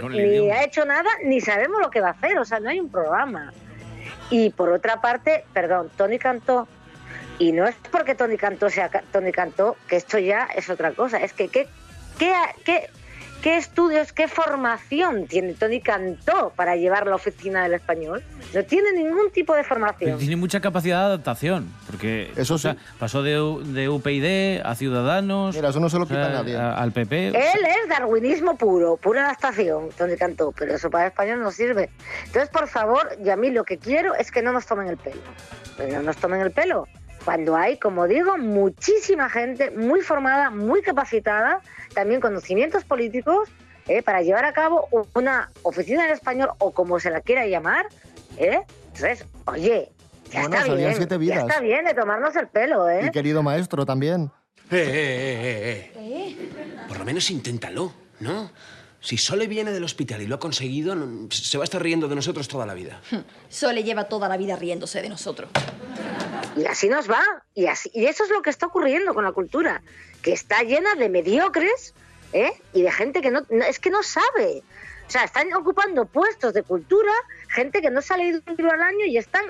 con 0.00 0.12
ni, 0.12 0.50
ha 0.50 0.64
hecho 0.64 0.84
nada, 0.84 1.10
ni 1.24 1.40
sabemos 1.40 1.75
lo 1.78 1.90
que 1.90 2.00
va 2.00 2.08
a 2.08 2.12
hacer, 2.12 2.38
o 2.38 2.44
sea, 2.44 2.60
no 2.60 2.70
hay 2.70 2.80
un 2.80 2.90
programa. 2.90 3.52
Y 4.30 4.50
por 4.50 4.70
otra 4.70 5.00
parte, 5.00 5.44
perdón, 5.52 5.90
Tony 5.96 6.18
Cantó, 6.18 6.68
y 7.38 7.52
no 7.52 7.66
es 7.66 7.74
porque 7.90 8.14
Tony 8.14 8.36
Cantó 8.36 8.70
sea 8.70 8.88
Tony 9.12 9.32
Cantó, 9.32 9.76
que 9.88 9.96
esto 9.96 10.18
ya 10.18 10.44
es 10.54 10.70
otra 10.70 10.92
cosa, 10.92 11.18
es 11.18 11.32
que 11.32 11.48
qué, 11.48 11.68
qué, 12.18 12.32
qué, 12.64 12.88
qué 13.46 13.58
estudios, 13.58 14.12
qué 14.12 14.26
formación 14.26 15.28
tiene 15.28 15.52
Tony 15.54 15.80
Cantó 15.80 16.52
para 16.56 16.74
llevar 16.74 17.06
la 17.06 17.14
oficina 17.14 17.62
del 17.62 17.74
español. 17.74 18.20
No 18.52 18.64
tiene 18.64 18.90
ningún 18.92 19.30
tipo 19.30 19.54
de 19.54 19.60
Pero 19.62 19.68
formación. 19.68 20.18
tiene 20.18 20.34
mucha 20.34 20.58
capacidad 20.60 20.98
de 20.98 21.04
adaptación, 21.06 21.72
porque 21.86 22.32
Eso 22.34 22.54
o 22.54 22.58
sea, 22.58 22.72
sí. 22.72 22.78
pasó 22.98 23.22
de, 23.22 23.34
de 23.66 23.88
UPyD 23.88 24.62
a 24.66 24.74
Ciudadanos, 24.74 25.54
Mira, 25.54 25.68
eso 25.68 25.78
no 25.78 25.88
se 25.88 25.96
lo 25.96 26.02
o 26.02 26.06
sea, 26.08 26.16
quita 26.16 26.28
nadie. 26.32 26.56
a- 26.56 26.72
al 26.76 26.90
PP. 26.90 27.28
Él 27.28 27.34
es 27.36 27.88
darwinismo 27.88 28.56
puro, 28.56 28.96
pura 28.96 29.26
adaptación, 29.26 29.90
Tony 29.96 30.16
Cantó, 30.16 30.50
pero 30.50 30.74
eso 30.74 30.90
para 30.90 31.04
el 31.04 31.10
español 31.12 31.40
no 31.40 31.52
sirve. 31.52 31.88
Entonces, 32.24 32.50
por 32.50 32.66
favor, 32.66 33.10
y 33.24 33.30
a 33.30 33.36
mí 33.36 33.52
lo 33.52 33.62
que 33.62 33.78
quiero 33.78 34.16
es 34.16 34.32
que 34.32 34.42
no 34.42 34.50
nos 34.52 34.66
tomen 34.66 34.88
el 34.88 34.96
pelo. 34.96 35.20
No 35.92 36.02
nos 36.02 36.16
tomen 36.16 36.40
el 36.40 36.50
pelo. 36.50 36.88
Cuando 37.26 37.56
hay, 37.56 37.76
como 37.76 38.06
digo, 38.06 38.38
muchísima 38.38 39.28
gente 39.28 39.72
muy 39.72 40.00
formada, 40.00 40.48
muy 40.50 40.80
capacitada, 40.80 41.60
también 41.92 42.20
conocimientos 42.20 42.84
políticos, 42.84 43.48
eh, 43.88 44.00
para 44.02 44.22
llevar 44.22 44.44
a 44.44 44.52
cabo 44.52 44.88
una 45.14 45.50
oficina 45.62 46.04
del 46.04 46.12
español 46.12 46.50
o 46.58 46.70
como 46.72 47.00
se 47.00 47.10
la 47.10 47.20
quiera 47.20 47.44
llamar. 47.46 47.86
¿eh? 48.38 48.60
Entonces, 48.94 49.26
oye, 49.46 49.90
ya 50.30 50.40
Bueno, 50.42 50.56
está 50.56 50.74
bien. 50.74 50.94
siete 50.96 51.14
Ya 51.14 51.18
vidas. 51.18 51.38
está 51.48 51.60
bien 51.60 51.84
de 51.84 51.94
tomarnos 51.94 52.34
el 52.36 52.46
pelo, 52.46 52.88
¿eh? 52.88 53.06
Y 53.06 53.10
querido 53.10 53.42
maestro 53.42 53.84
también. 53.84 54.30
Eh, 54.70 54.76
eh, 54.76 54.82
eh, 54.86 55.92
eh, 55.94 55.96
eh. 55.96 56.36
Por 56.86 56.98
lo 56.98 57.04
menos 57.04 57.28
inténtalo, 57.32 57.92
¿no? 58.20 58.50
Si 59.00 59.18
Sole 59.18 59.46
viene 59.48 59.72
del 59.72 59.82
hospital 59.84 60.22
y 60.22 60.26
lo 60.28 60.36
ha 60.36 60.40
conseguido, 60.40 60.96
se 61.30 61.58
va 61.58 61.64
a 61.64 61.66
estar 61.66 61.82
riendo 61.82 62.06
de 62.08 62.14
nosotros 62.14 62.46
toda 62.48 62.66
la 62.66 62.74
vida. 62.74 63.00
Sole 63.48 63.82
lleva 63.84 64.04
toda 64.04 64.28
la 64.28 64.36
vida 64.36 64.54
riéndose 64.56 65.02
de 65.02 65.08
nosotros. 65.08 65.50
Y 66.56 66.66
así 66.66 66.88
nos 66.88 67.08
va. 67.10 67.22
Y, 67.54 67.66
así, 67.66 67.90
y 67.94 68.06
eso 68.06 68.24
es 68.24 68.30
lo 68.30 68.42
que 68.42 68.50
está 68.50 68.66
ocurriendo 68.66 69.14
con 69.14 69.24
la 69.24 69.32
cultura, 69.32 69.82
que 70.22 70.32
está 70.32 70.62
llena 70.62 70.94
de 70.94 71.08
mediocres 71.08 71.94
¿eh? 72.32 72.52
y 72.72 72.82
de 72.82 72.90
gente 72.90 73.20
que 73.20 73.30
no, 73.30 73.42
es 73.50 73.78
que 73.78 73.90
no 73.90 74.02
sabe. 74.02 74.62
O 75.06 75.10
sea, 75.10 75.22
están 75.22 75.52
ocupando 75.54 76.04
puestos 76.06 76.52
de 76.52 76.64
cultura, 76.64 77.12
gente 77.48 77.80
que 77.80 77.90
no 77.90 78.02
se 78.02 78.12
ha 78.14 78.16
leído 78.16 78.40
un 78.44 78.56
libro 78.56 78.72
al 78.72 78.82
año 78.82 79.04
y 79.06 79.18
están 79.18 79.44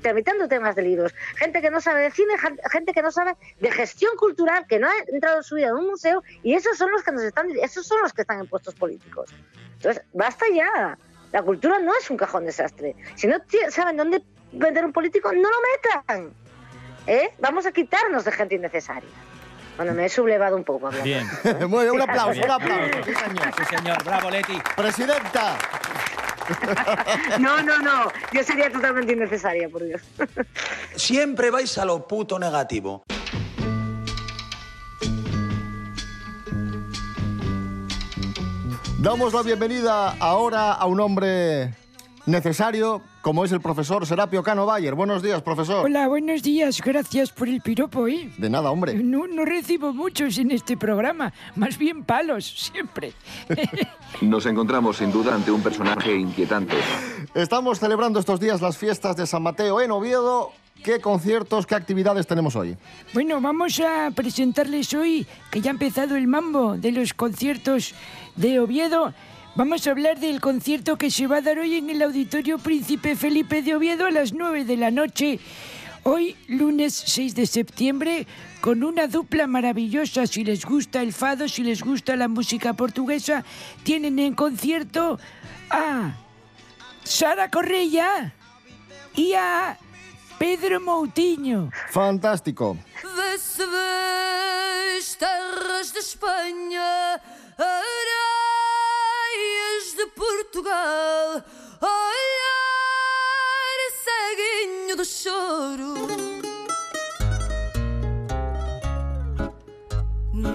tramitando 0.00 0.48
temas 0.48 0.74
de 0.76 0.82
libros. 0.82 1.12
Gente 1.36 1.60
que 1.60 1.70
no 1.70 1.80
sabe 1.82 2.02
de 2.02 2.10
cine, 2.10 2.38
gen- 2.38 2.58
gente 2.70 2.92
que 2.94 3.02
no 3.02 3.10
sabe 3.10 3.36
de 3.60 3.70
gestión 3.70 4.16
cultural, 4.16 4.64
que 4.66 4.78
no 4.78 4.88
ha 4.88 4.94
entrado 5.12 5.36
en 5.38 5.42
su 5.42 5.56
vida 5.56 5.68
en 5.68 5.74
un 5.74 5.88
museo, 5.90 6.22
y 6.42 6.54
esos 6.54 6.78
son 6.78 6.90
los 6.90 7.02
que 7.02 7.12
nos 7.12 7.22
están, 7.22 7.50
esos 7.62 7.86
son 7.86 8.00
los 8.00 8.14
que 8.14 8.22
están 8.22 8.40
en 8.40 8.46
puestos 8.46 8.74
políticos. 8.76 9.28
Entonces, 9.76 10.02
basta 10.14 10.46
ya. 10.54 10.96
La 11.32 11.42
cultura 11.42 11.78
no 11.80 11.92
es 11.96 12.08
un 12.08 12.16
cajón 12.16 12.46
desastre. 12.46 12.94
Si 13.16 13.26
no 13.26 13.36
saben 13.68 13.98
dónde 13.98 14.22
vender 14.52 14.86
un 14.86 14.92
político, 14.94 15.32
no 15.32 15.50
lo 15.50 15.56
metan. 16.06 16.32
¿Eh? 17.06 17.30
Vamos 17.38 17.66
a 17.66 17.72
quitarnos 17.72 18.24
de 18.24 18.32
gente 18.32 18.54
innecesaria. 18.54 19.08
Bueno, 19.76 19.92
me 19.92 20.06
he 20.06 20.08
sublevado 20.08 20.56
un 20.56 20.64
poco. 20.64 20.86
hablando. 20.86 21.04
Bien. 21.04 21.26
Muy 21.68 21.84
bien, 21.84 21.94
un 21.94 22.00
aplauso, 22.02 22.32
Bien. 22.32 22.44
un 22.44 22.50
aplauso. 22.50 23.04
Sí, 23.04 23.14
señor. 23.14 23.54
Sí, 23.56 23.76
señor. 23.76 24.04
Bravo, 24.04 24.30
Leti. 24.30 24.58
Presidenta. 24.76 25.58
No, 27.40 27.62
no, 27.62 27.78
no. 27.80 28.12
Yo 28.32 28.44
sería 28.44 28.70
totalmente 28.70 29.12
innecesaria, 29.14 29.68
por 29.68 29.82
Dios. 29.84 30.02
Siempre 30.94 31.50
vais 31.50 31.76
a 31.78 31.84
lo 31.84 32.06
puto 32.06 32.38
negativo. 32.38 33.04
Damos 38.98 39.34
la 39.34 39.42
bienvenida 39.42 40.14
ahora 40.18 40.72
a 40.72 40.86
un 40.86 41.00
hombre 41.00 41.74
necesario, 42.26 43.02
como 43.22 43.44
es 43.44 43.52
el 43.52 43.60
profesor 43.60 44.06
Serapio 44.06 44.42
Cano 44.42 44.66
Bayer. 44.66 44.94
Buenos 44.94 45.22
días, 45.22 45.42
profesor. 45.42 45.84
Hola, 45.84 46.08
buenos 46.08 46.42
días. 46.42 46.80
Gracias 46.80 47.30
por 47.30 47.48
el 47.48 47.60
piropo, 47.60 48.08
¿eh? 48.08 48.30
De 48.38 48.48
nada, 48.48 48.70
hombre. 48.70 48.94
No, 48.94 49.26
no 49.26 49.44
recibo 49.44 49.92
muchos 49.92 50.38
en 50.38 50.50
este 50.50 50.76
programa, 50.76 51.32
más 51.56 51.78
bien 51.78 52.04
palos, 52.04 52.70
siempre. 52.72 53.12
Nos 54.20 54.46
encontramos 54.46 54.96
sin 54.96 55.12
duda 55.12 55.34
ante 55.34 55.50
un 55.50 55.62
personaje 55.62 56.14
inquietante. 56.14 56.76
Estamos 57.34 57.78
celebrando 57.78 58.20
estos 58.20 58.40
días 58.40 58.60
las 58.60 58.78
fiestas 58.78 59.16
de 59.16 59.26
San 59.26 59.42
Mateo 59.42 59.80
en 59.80 59.90
Oviedo. 59.90 60.52
¿Qué 60.82 61.00
conciertos, 61.00 61.66
qué 61.66 61.74
actividades 61.74 62.26
tenemos 62.26 62.56
hoy? 62.56 62.76
Bueno, 63.14 63.40
vamos 63.40 63.80
a 63.80 64.10
presentarles 64.10 64.92
hoy 64.92 65.26
que 65.50 65.62
ya 65.62 65.70
ha 65.70 65.72
empezado 65.72 66.16
el 66.16 66.26
mambo 66.26 66.76
de 66.76 66.92
los 66.92 67.14
conciertos 67.14 67.94
de 68.36 68.60
Oviedo. 68.60 69.14
Vamos 69.56 69.86
a 69.86 69.92
hablar 69.92 70.18
del 70.18 70.40
concierto 70.40 70.98
que 70.98 71.12
se 71.12 71.28
va 71.28 71.36
a 71.36 71.40
dar 71.40 71.60
hoy 71.60 71.76
en 71.76 71.88
el 71.88 72.02
Auditorio 72.02 72.58
Príncipe 72.58 73.14
Felipe 73.14 73.62
de 73.62 73.76
Oviedo 73.76 74.04
a 74.04 74.10
las 74.10 74.32
9 74.32 74.64
de 74.64 74.76
la 74.76 74.90
noche. 74.90 75.38
Hoy, 76.02 76.36
lunes 76.48 76.92
6 76.92 77.36
de 77.36 77.46
septiembre, 77.46 78.26
con 78.60 78.82
una 78.82 79.06
dupla 79.06 79.46
maravillosa. 79.46 80.26
Si 80.26 80.42
les 80.42 80.64
gusta 80.64 81.02
el 81.02 81.12
fado, 81.12 81.46
si 81.46 81.62
les 81.62 81.84
gusta 81.84 82.16
la 82.16 82.26
música 82.26 82.72
portuguesa, 82.72 83.44
tienen 83.84 84.18
en 84.18 84.34
concierto 84.34 85.20
a 85.70 86.16
Sara 87.04 87.48
Correia 87.48 88.34
y 89.14 89.34
a 89.34 89.78
Pedro 90.36 90.80
Moutinho. 90.80 91.70
Fantástico. 91.90 92.76
De 93.02 93.38
areias 97.56 98.43
de 100.04 100.10
Portugal, 100.10 101.42
olhar 101.80 103.10
ceguinho 104.04 104.96
do 104.96 105.04
choro. 105.04 105.94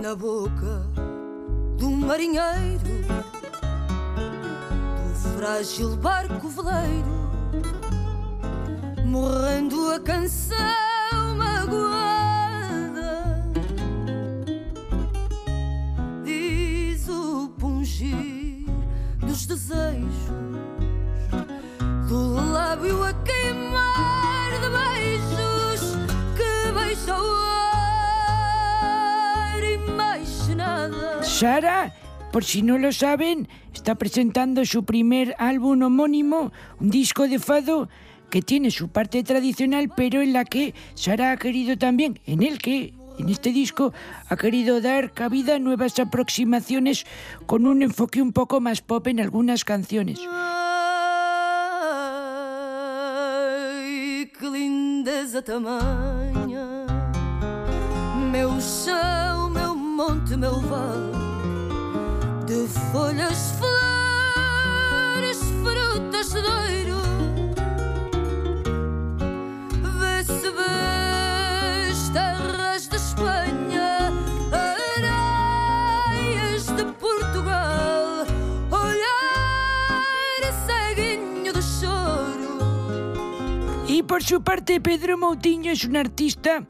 Na 0.02 0.16
boca 0.16 0.86
do 1.78 1.90
marinheiro, 1.90 2.80
do 5.08 5.16
frágil 5.36 5.96
barco 5.96 6.48
veleiro, 6.50 7.32
morrendo 9.06 9.92
a 9.92 10.00
canção 10.00 10.58
magoada. 11.38 12.70
Diz 16.24 17.10
Sara, 31.24 31.94
por 32.34 32.44
si 32.44 32.62
no 32.62 32.78
lo 32.78 32.92
saben, 32.92 33.48
está 33.74 33.96
presentando 33.96 34.66
su 34.66 34.84
primer 34.84 35.36
álbum 35.38 35.84
homónimo, 35.84 36.52
un 36.80 36.90
disco 36.90 37.30
de 37.30 37.40
fado 37.40 37.88
que 38.30 38.42
tiene 38.42 38.72
su 38.72 38.90
parte 38.90 39.24
tradicional, 39.24 39.90
pero 39.96 40.22
en 40.22 40.34
la 40.34 40.44
que 40.44 40.74
Sara 40.96 41.32
ha 41.32 41.38
querido 41.38 41.78
también, 41.78 42.20
en 42.26 42.44
el 42.44 42.60
que, 42.60 42.94
en 43.20 43.30
este 43.30 43.52
disco, 43.52 43.94
ha 44.28 44.36
querido 44.38 44.82
dar 44.82 45.12
cabida 45.14 45.56
a 45.56 45.60
nuevas 45.60 46.00
aproximaciones 46.00 47.06
con 47.46 47.68
un 47.68 47.84
enfoque 47.84 48.22
un 48.22 48.34
poco 48.34 48.62
más 48.62 48.82
pop 48.82 49.08
en 49.08 49.20
algunas 49.20 49.64
canciones. 49.64 50.20
Meu 58.32 58.62
chão, 58.62 59.50
meu 59.50 59.76
monte, 59.76 60.38
meu 60.38 60.60
vale 60.60 61.12
De 62.46 62.68
folhas, 62.92 63.54
flores, 63.58 65.40
frutas 65.64 66.32
doiro 66.34 66.99
Y 83.88 84.04
por 84.04 84.24
su 84.24 84.42
parte, 84.42 84.80
Pedro 84.80 85.18
Moutinho 85.18 85.72
es 85.72 85.84
un 85.84 85.98
artista 85.98 86.66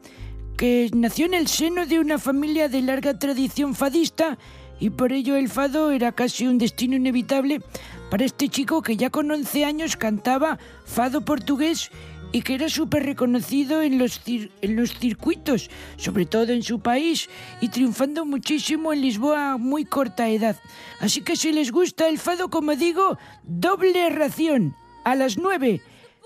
que 0.58 0.90
nació 0.94 1.26
en 1.26 1.36
el 1.36 1.48
seno 1.48 1.86
de 1.86 2.00
una 2.00 2.18
familia 2.18 2.70
de 2.70 2.82
larga 2.82 3.20
tradición 3.20 3.76
fadista 3.76 4.38
y 4.80 4.90
por 4.90 5.14
ello 5.14 5.36
el 5.36 5.48
fado 5.48 5.92
era 5.92 6.12
casi 6.12 6.48
un 6.48 6.58
destino 6.58 6.96
inevitable 6.96 7.62
para 8.10 8.26
este 8.26 8.50
chico 8.50 8.82
que 8.82 8.98
ya 8.98 9.10
con 9.10 9.30
11 9.30 9.64
años 9.64 9.96
cantaba 9.96 10.58
fado 10.86 11.22
portugués 11.22 11.92
y 12.32 12.42
que 12.42 12.56
era 12.56 12.70
súper 12.70 13.04
reconocido 13.04 13.82
en 13.82 13.98
los, 13.98 14.22
en 14.28 14.76
los 14.76 14.98
circuitos, 14.98 15.70
sobre 15.98 16.26
todo 16.26 16.54
en 16.54 16.64
su 16.64 16.80
país, 16.80 17.30
y 17.62 17.70
triunfando 17.70 18.26
muchísimo 18.26 18.94
en 18.94 19.02
Lisboa 19.02 19.54
a 19.54 19.58
muy 19.58 19.86
corta 19.86 20.30
edad. 20.30 20.58
Así 21.00 21.22
que 21.22 21.36
si 21.36 21.52
les 21.52 21.72
gusta 21.72 22.08
el 22.08 22.20
fado, 22.20 22.50
como 22.50 22.76
digo, 22.76 23.18
doble 23.44 24.10
ración, 24.10 24.76
a 25.04 25.16
las 25.16 25.38
9, 25.38 25.82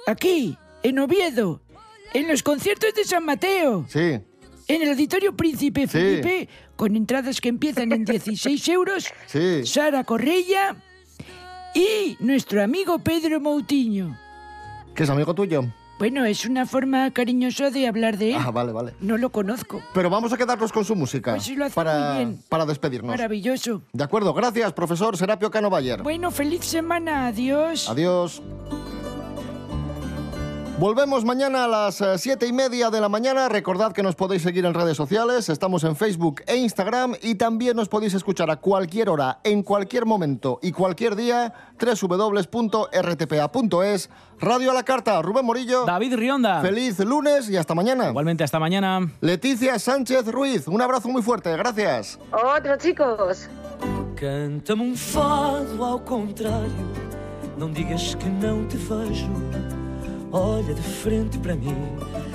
aquí, 0.07 0.57
en 0.83 0.99
Oviedo, 0.99 1.61
en 2.13 2.27
los 2.27 2.43
conciertos 2.43 2.93
de 2.95 3.05
San 3.05 3.25
Mateo. 3.25 3.85
Sí. 3.87 4.19
En 4.67 4.81
el 4.81 4.89
Auditorio 4.89 5.35
Príncipe 5.35 5.87
Felipe, 5.87 6.47
con 6.75 6.95
entradas 6.95 7.41
que 7.41 7.49
empiezan 7.49 7.91
en 7.91 8.05
16 8.05 8.67
euros, 8.69 9.07
Sí. 9.27 9.65
Sara 9.65 10.03
Correia 10.03 10.75
y 11.73 12.15
nuestro 12.19 12.63
amigo 12.63 12.99
Pedro 12.99 13.39
Moutinho. 13.39 14.17
¿Qué 14.95 15.03
es 15.03 15.09
amigo 15.09 15.33
tuyo? 15.33 15.65
Bueno, 15.99 16.25
es 16.25 16.45
una 16.45 16.65
forma 16.65 17.11
cariñosa 17.11 17.69
de 17.69 17.87
hablar 17.87 18.17
de 18.17 18.31
él. 18.31 18.37
Ah, 18.39 18.51
vale, 18.51 18.71
vale. 18.71 18.93
No 18.99 19.17
lo 19.17 19.29
conozco. 19.31 19.81
Pero 19.93 20.09
vamos 20.09 20.33
a 20.33 20.37
quedarnos 20.37 20.71
con 20.71 20.83
su 20.83 20.95
música 20.95 21.31
Pues 21.31 21.43
sí 21.43 21.55
lo 21.55 21.65
hace 21.65 21.75
para, 21.75 22.13
muy 22.15 22.17
bien. 22.25 22.39
para 22.49 22.65
despedirnos. 22.65 23.09
Maravilloso. 23.09 23.83
De 23.93 24.03
acuerdo, 24.03 24.33
gracias, 24.33 24.73
profesor 24.73 25.15
Serapio 25.17 25.49
Cano 25.51 25.69
Bayer. 25.69 26.01
Bueno, 26.03 26.31
feliz 26.31 26.65
semana. 26.65 27.27
Adiós. 27.27 27.89
Adiós. 27.89 28.41
Volvemos 30.83 31.23
mañana 31.23 31.63
a 31.63 31.67
las 31.69 32.01
eh, 32.01 32.17
siete 32.17 32.45
y 32.45 32.51
media 32.51 32.89
de 32.89 32.99
la 32.99 33.07
mañana. 33.07 33.47
Recordad 33.47 33.93
que 33.93 34.03
nos 34.03 34.15
podéis 34.15 34.41
seguir 34.41 34.65
en 34.65 34.73
redes 34.73 34.97
sociales. 34.97 35.47
Estamos 35.47 35.85
en 35.85 35.95
Facebook 35.95 36.41
e 36.45 36.57
Instagram 36.57 37.15
y 37.21 37.35
también 37.35 37.77
nos 37.77 37.87
podéis 37.87 38.13
escuchar 38.15 38.51
a 38.51 38.57
cualquier 38.57 39.07
hora, 39.07 39.39
en 39.45 39.63
cualquier 39.63 40.05
momento 40.05 40.59
y 40.61 40.73
cualquier 40.73 41.15
día. 41.15 41.53
www.rtpa.es. 41.79 42.89
Radio 44.41 44.71
a 44.71 44.73
la 44.73 44.83
carta. 44.83 45.21
Rubén 45.21 45.45
Morillo. 45.45 45.85
David 45.85 46.15
Rionda. 46.15 46.59
Feliz 46.59 46.99
lunes 46.99 47.49
y 47.49 47.55
hasta 47.55 47.73
mañana. 47.73 48.09
Igualmente, 48.09 48.43
hasta 48.43 48.59
mañana. 48.59 49.09
Leticia 49.21 49.79
Sánchez 49.79 50.27
Ruiz. 50.27 50.67
Un 50.67 50.81
abrazo 50.81 51.07
muy 51.07 51.21
fuerte. 51.21 51.55
Gracias. 51.55 52.19
Otro, 52.29 52.75
chicos. 52.75 53.49
Canta-me 54.17 54.81
um 54.81 54.97
fado 54.97 55.81
ao 55.81 56.01
contrário, 56.01 56.73
não 57.57 57.71
digas 57.71 58.15
que 58.15 58.27
não 58.27 58.67
te 58.67 58.75
vejo. 58.75 59.31
Olha 60.35 60.73
de 60.73 60.81
frente 60.81 61.37
para 61.37 61.55
mim, 61.55 61.77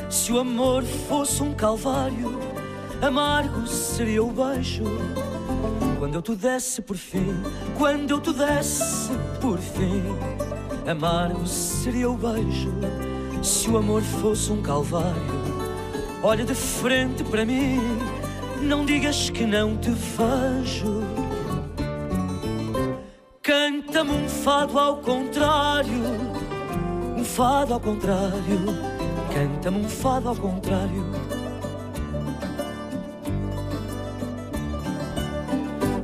se 0.08 0.32
o 0.32 0.38
amor 0.38 0.84
fosse 0.84 1.42
um 1.42 1.52
calvário, 1.52 2.38
amargo 3.02 3.66
seria 3.66 4.22
o 4.22 4.30
beijo. 4.30 4.84
Quando 5.98 6.14
eu 6.14 6.22
te 6.22 6.36
desse 6.36 6.80
por 6.80 6.96
fim, 6.96 7.34
quando 7.76 8.12
eu 8.12 8.20
te 8.20 8.32
desse 8.32 9.10
por 9.40 9.58
fim, 9.58 10.04
amargo 10.88 11.44
seria 11.44 12.08
o 12.08 12.16
beijo. 12.16 12.72
Se 13.42 13.68
o 13.68 13.78
amor 13.78 14.02
fosse 14.02 14.52
um 14.52 14.62
calvário, 14.62 15.42
olha 16.22 16.44
de 16.44 16.54
frente 16.54 17.24
para 17.24 17.44
mim, 17.44 17.80
não 18.62 18.84
digas 18.84 19.28
que 19.28 19.44
não 19.44 19.76
te 19.76 19.90
vejo. 19.90 21.02
Canta-me 23.42 24.12
um 24.12 24.28
fado 24.28 24.78
ao 24.78 24.98
contrário, 24.98 26.37
fado 27.28 27.74
ao 27.74 27.80
contrário. 27.80 28.58
Canta-me 29.32 29.78
um 29.78 29.88
fado 29.88 30.28
ao 30.28 30.36
contrário. 30.36 31.04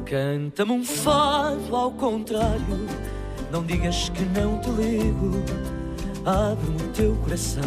Canta-me 0.05 0.73
um 0.73 0.85
fado 0.85 1.75
ao 1.75 1.91
contrário. 1.91 2.87
Não 3.51 3.65
digas 3.65 4.11
que 4.11 4.25
não 4.27 4.61
te 4.61 4.71
ligo. 4.71 5.43
Abre-me 6.25 6.83
o 6.83 6.89
teu 6.93 7.17
coração 7.17 7.63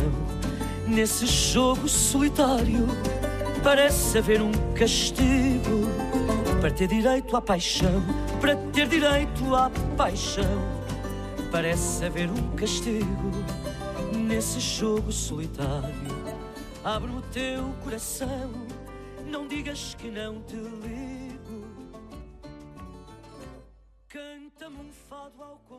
nesse 0.87 1.25
jogo 1.25 1.89
solitário. 1.89 2.87
Parece 3.63 4.19
haver 4.19 4.41
um 4.41 4.51
castigo 4.75 5.89
para 6.61 6.71
ter 6.71 6.87
direito 6.87 7.35
à 7.35 7.41
paixão. 7.41 8.03
para 8.39 8.55
ter 8.55 8.87
direito 8.87 9.55
à 9.55 9.69
paixão. 9.97 10.77
Parece 11.51 12.05
haver 12.05 12.29
um 12.29 12.55
castigo 12.55 13.36
nesse 14.27 14.59
jogo 14.59 15.11
solitário. 15.11 15.87
abre 16.83 17.11
o 17.11 17.21
teu 17.31 17.73
coração, 17.83 18.51
não 19.25 19.47
digas 19.47 19.95
que 19.95 20.11
não 20.11 20.41
te 20.41 20.55
ligo. 20.55 21.65
Canta-me 24.09 24.79
um 24.79 24.91
fado 24.91 25.41
ao 25.41 25.57
corpo. 25.59 25.76